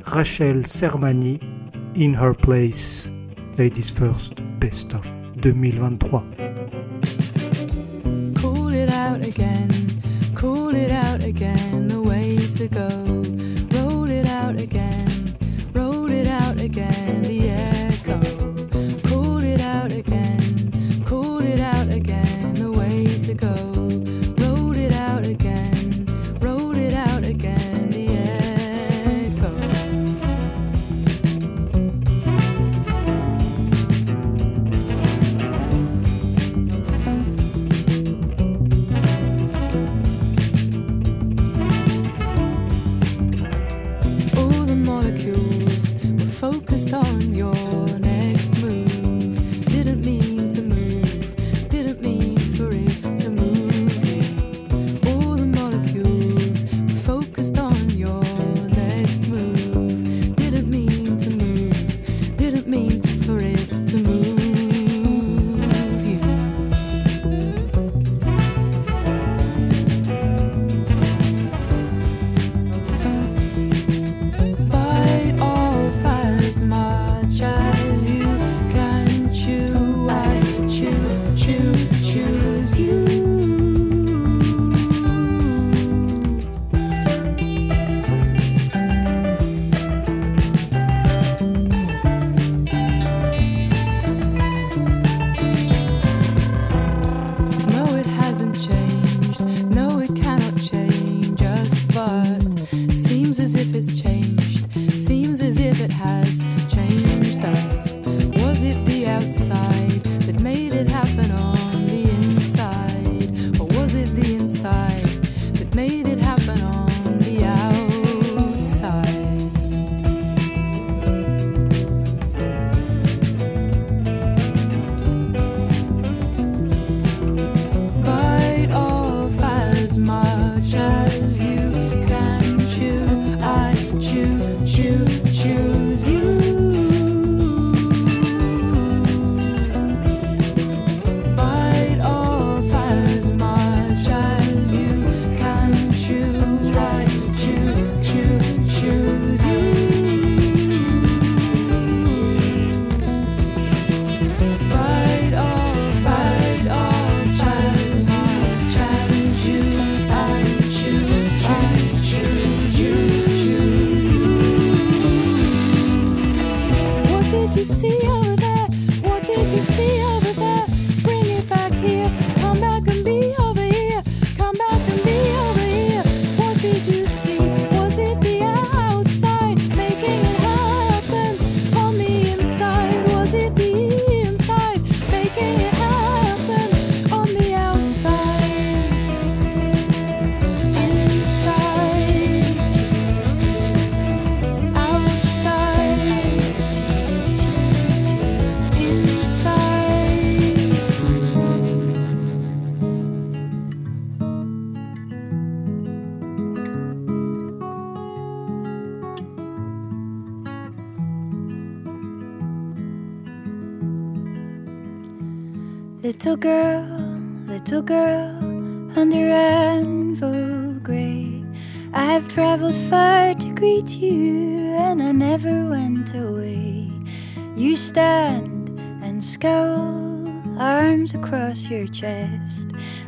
[0.04, 1.40] Rachel Sermani,
[1.96, 3.12] In Her Place.
[3.58, 5.06] Ladies First, Best of
[5.42, 6.22] 2023.
[8.36, 9.70] Cool it out again,
[10.36, 12.01] cool it out again,
[12.58, 12.90] To go,
[13.80, 15.36] roll it out again,
[15.74, 18.41] roll it out again, the echo.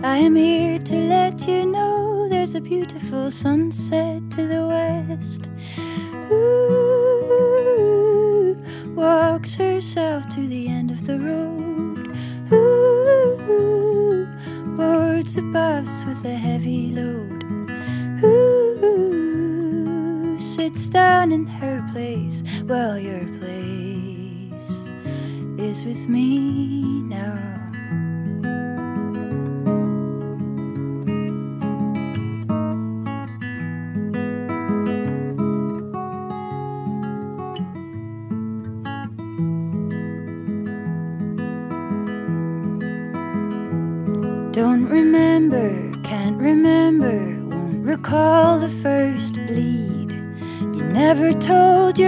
[0.02, 0.43] I am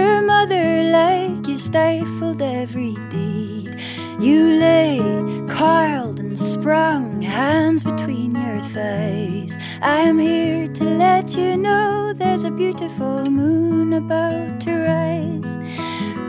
[0.06, 3.74] your mother like you stifled every deed.
[4.20, 5.00] You lay
[5.48, 9.52] coiled and sprung, hands between your thighs.
[9.82, 15.52] I am here to let you know there's a beautiful moon about to rise.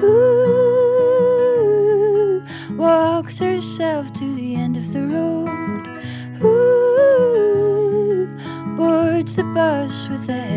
[0.04, 1.38] Ooh,
[2.78, 5.86] walked herself to the end of the road.
[6.44, 8.28] Ooh,
[8.76, 10.57] boards the bus with a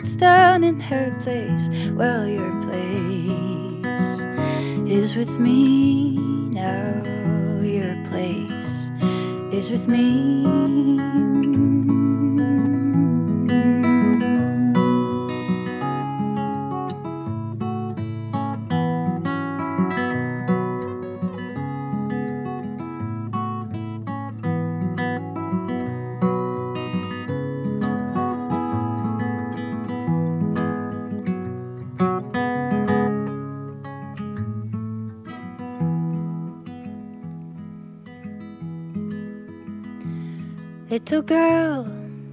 [0.00, 1.68] It's down in her place.
[1.90, 4.22] Well, your place
[4.90, 7.02] is with me now.
[7.60, 8.90] Your place
[9.52, 10.46] is with me
[41.20, 41.84] Little girl,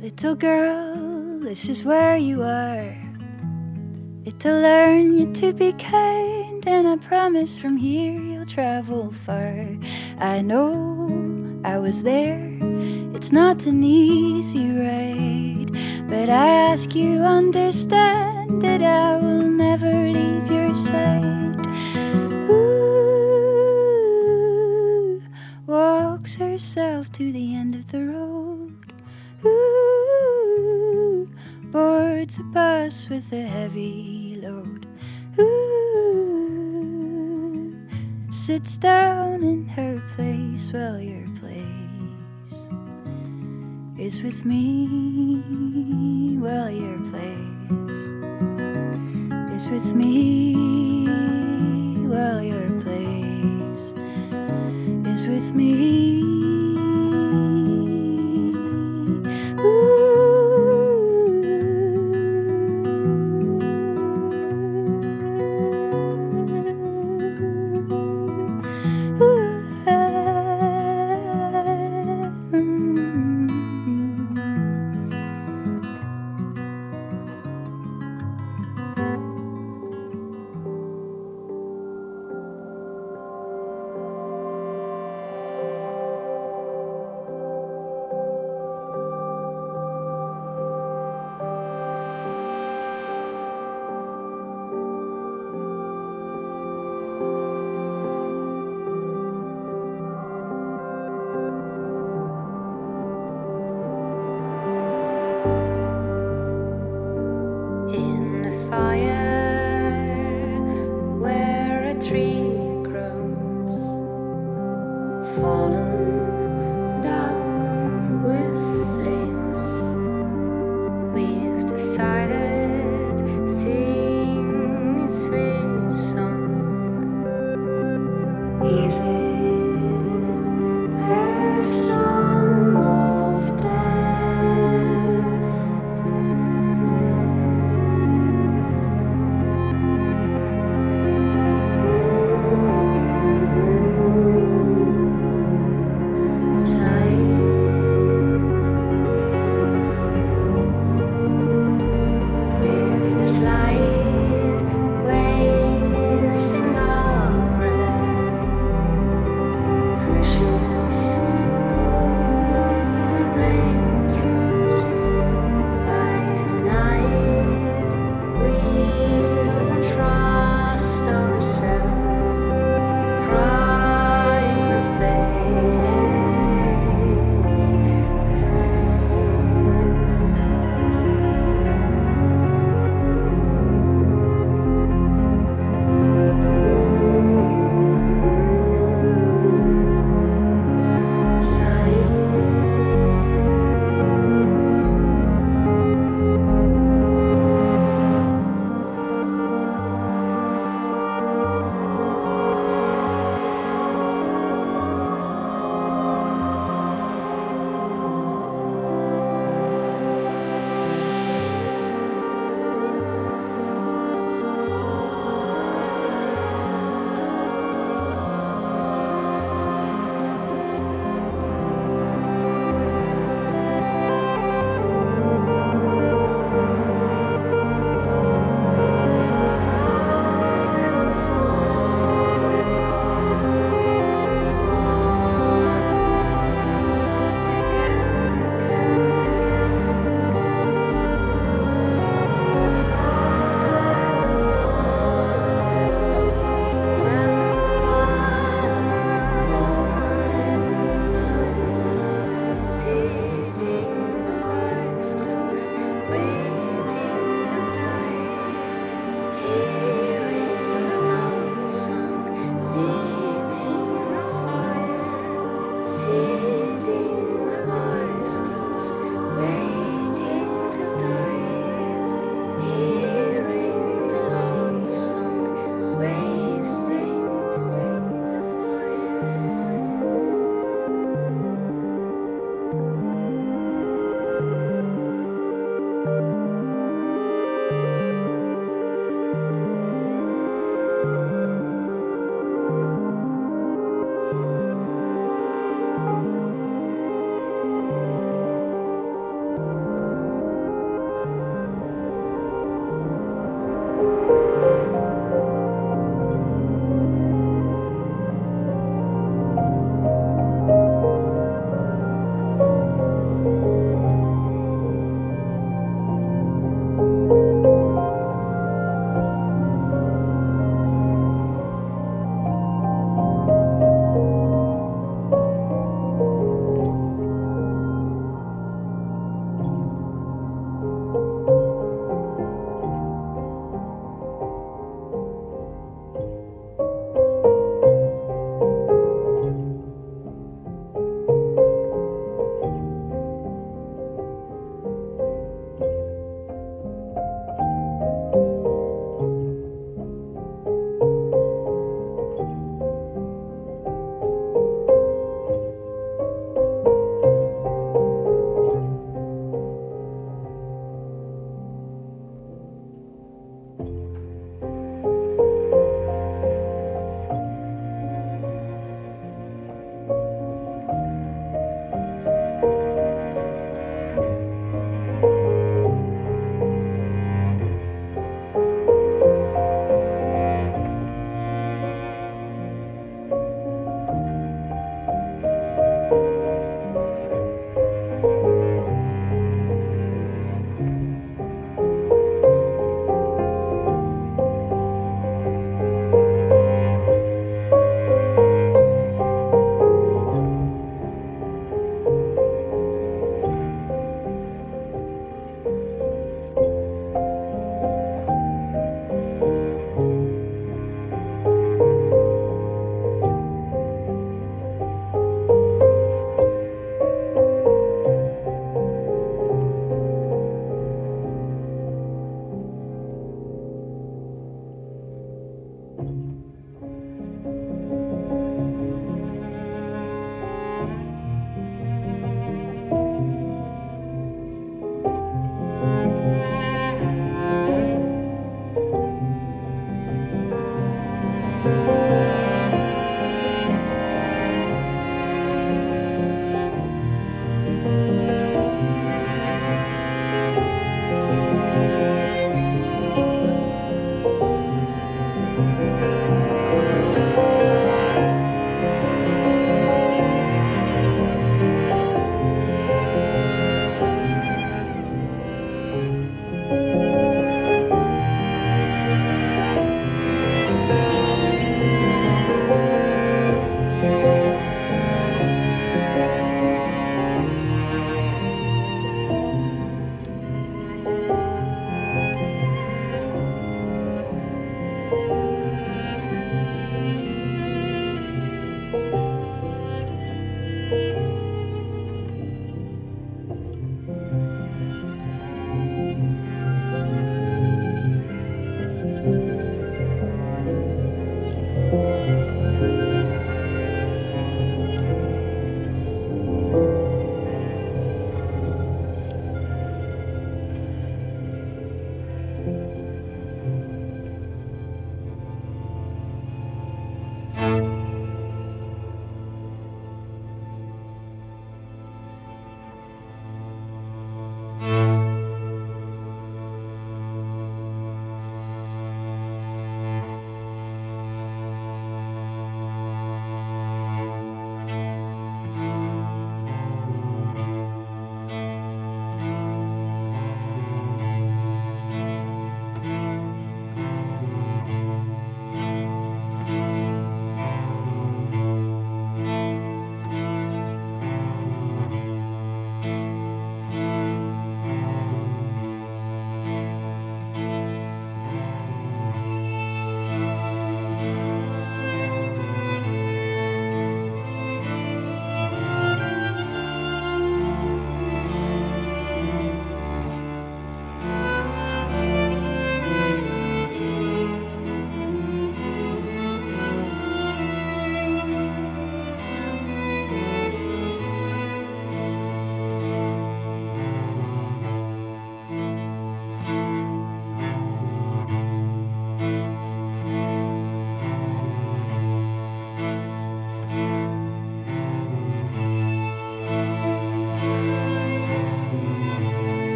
[0.00, 2.96] little girl, this is where you are.
[4.24, 9.68] It'll learn you to be kind, and I promise from here you'll travel far.
[10.18, 12.58] I know I was there,
[13.14, 15.70] it's not an easy ride,
[16.08, 21.66] but I ask you understand that I will never leave your side.
[22.50, 22.82] Ooh,
[25.68, 28.31] walks herself to the end of the road.
[29.44, 31.28] Ooh,
[31.72, 34.86] boards a bus with a heavy load.
[35.38, 36.62] Ooh,
[38.30, 40.72] sits down in her place.
[40.72, 42.68] Well, your place
[43.98, 46.38] is with me.
[46.38, 48.12] Well, your place
[49.54, 50.94] is with me.
[52.06, 53.94] Well, your place
[55.06, 56.31] is with me.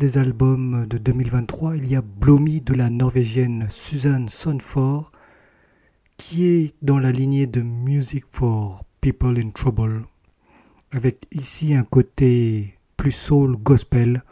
[0.00, 5.12] des albums de 2023, il y a Blomi de la norvégienne Suzanne Sonford,
[6.16, 10.06] qui est dans la lignée de Music for People in Trouble,
[10.90, 14.22] avec ici un côté plus soul gospel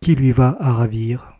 [0.00, 1.32] qui lui va à ravir.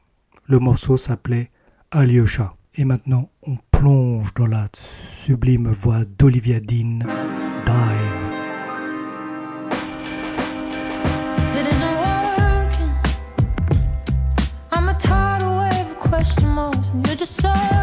[0.46, 1.50] Le morceau s'appelait
[1.90, 2.56] Alyosha.
[2.76, 7.00] Et maintenant, on plonge dans la sublime voix d'Olivia Dean.
[17.20, 17.79] just so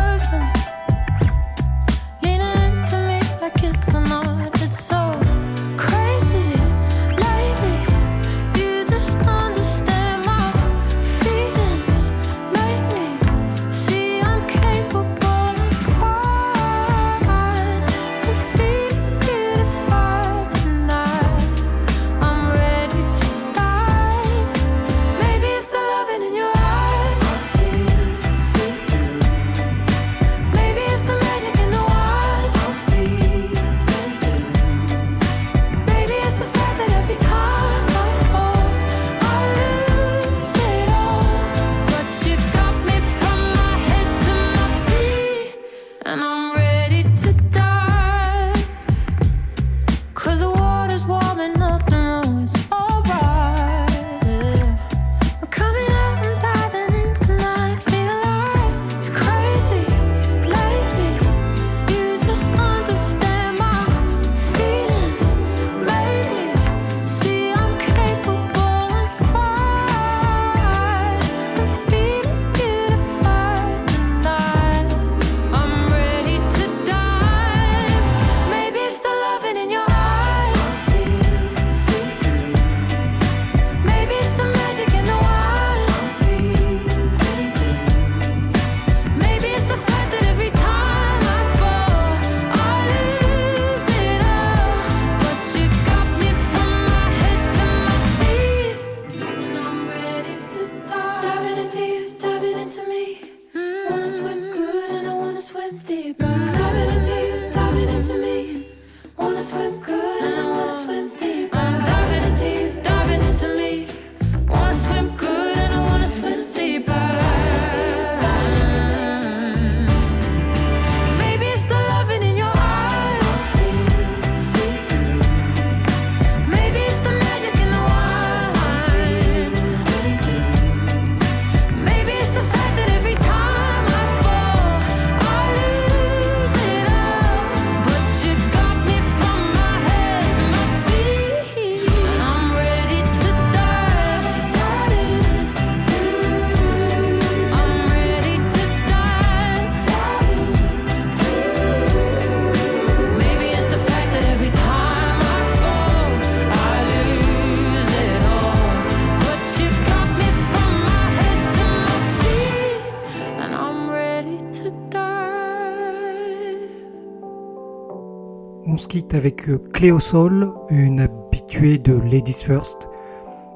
[169.14, 172.88] avec euh, Cléo Sol, une habituée de Ladies First,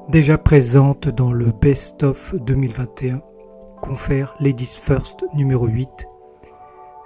[0.08, 3.20] déjà présente dans le Best of 2021,
[3.80, 5.88] confère Ladies First numéro 8.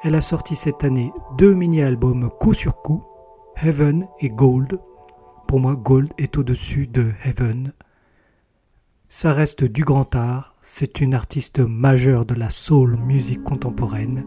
[0.03, 3.03] Elle a sorti cette année deux mini-albums coup sur coup,
[3.63, 4.81] Heaven et Gold.
[5.49, 7.73] Pour moi, Gold est au-dessus de Heaven.
[9.09, 14.25] Ça reste du grand art, c'est une artiste majeure de la soul musique contemporaine.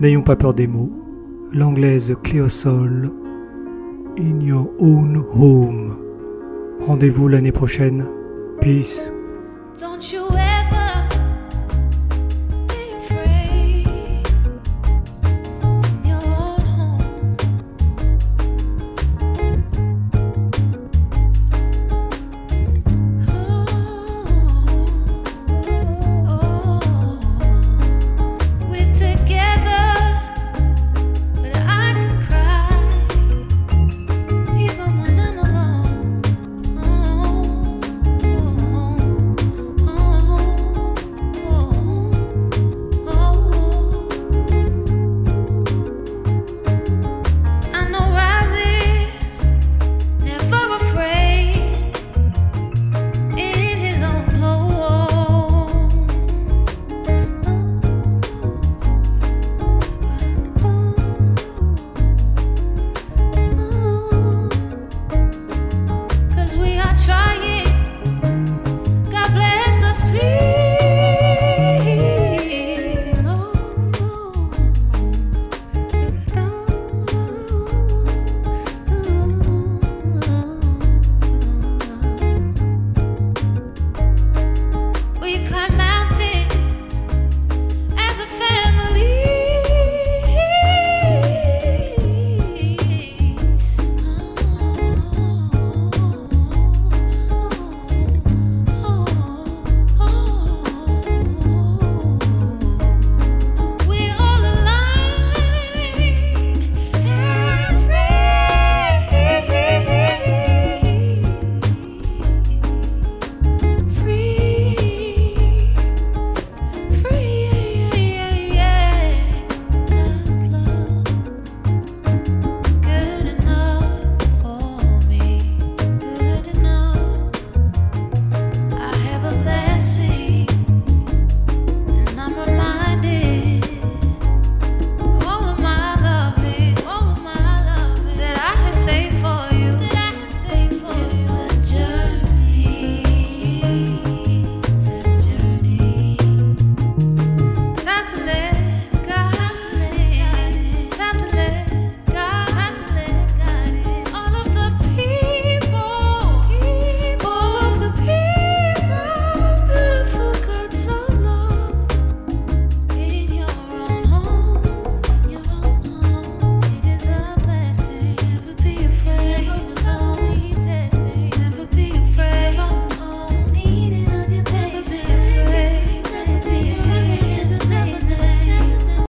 [0.00, 0.92] N'ayons pas peur des mots,
[1.52, 3.10] l'anglaise Cléosol
[4.18, 5.96] In Your Own Home.
[6.80, 8.06] Rendez-vous l'année prochaine.
[8.60, 9.10] Peace.
[9.80, 10.28] Don't you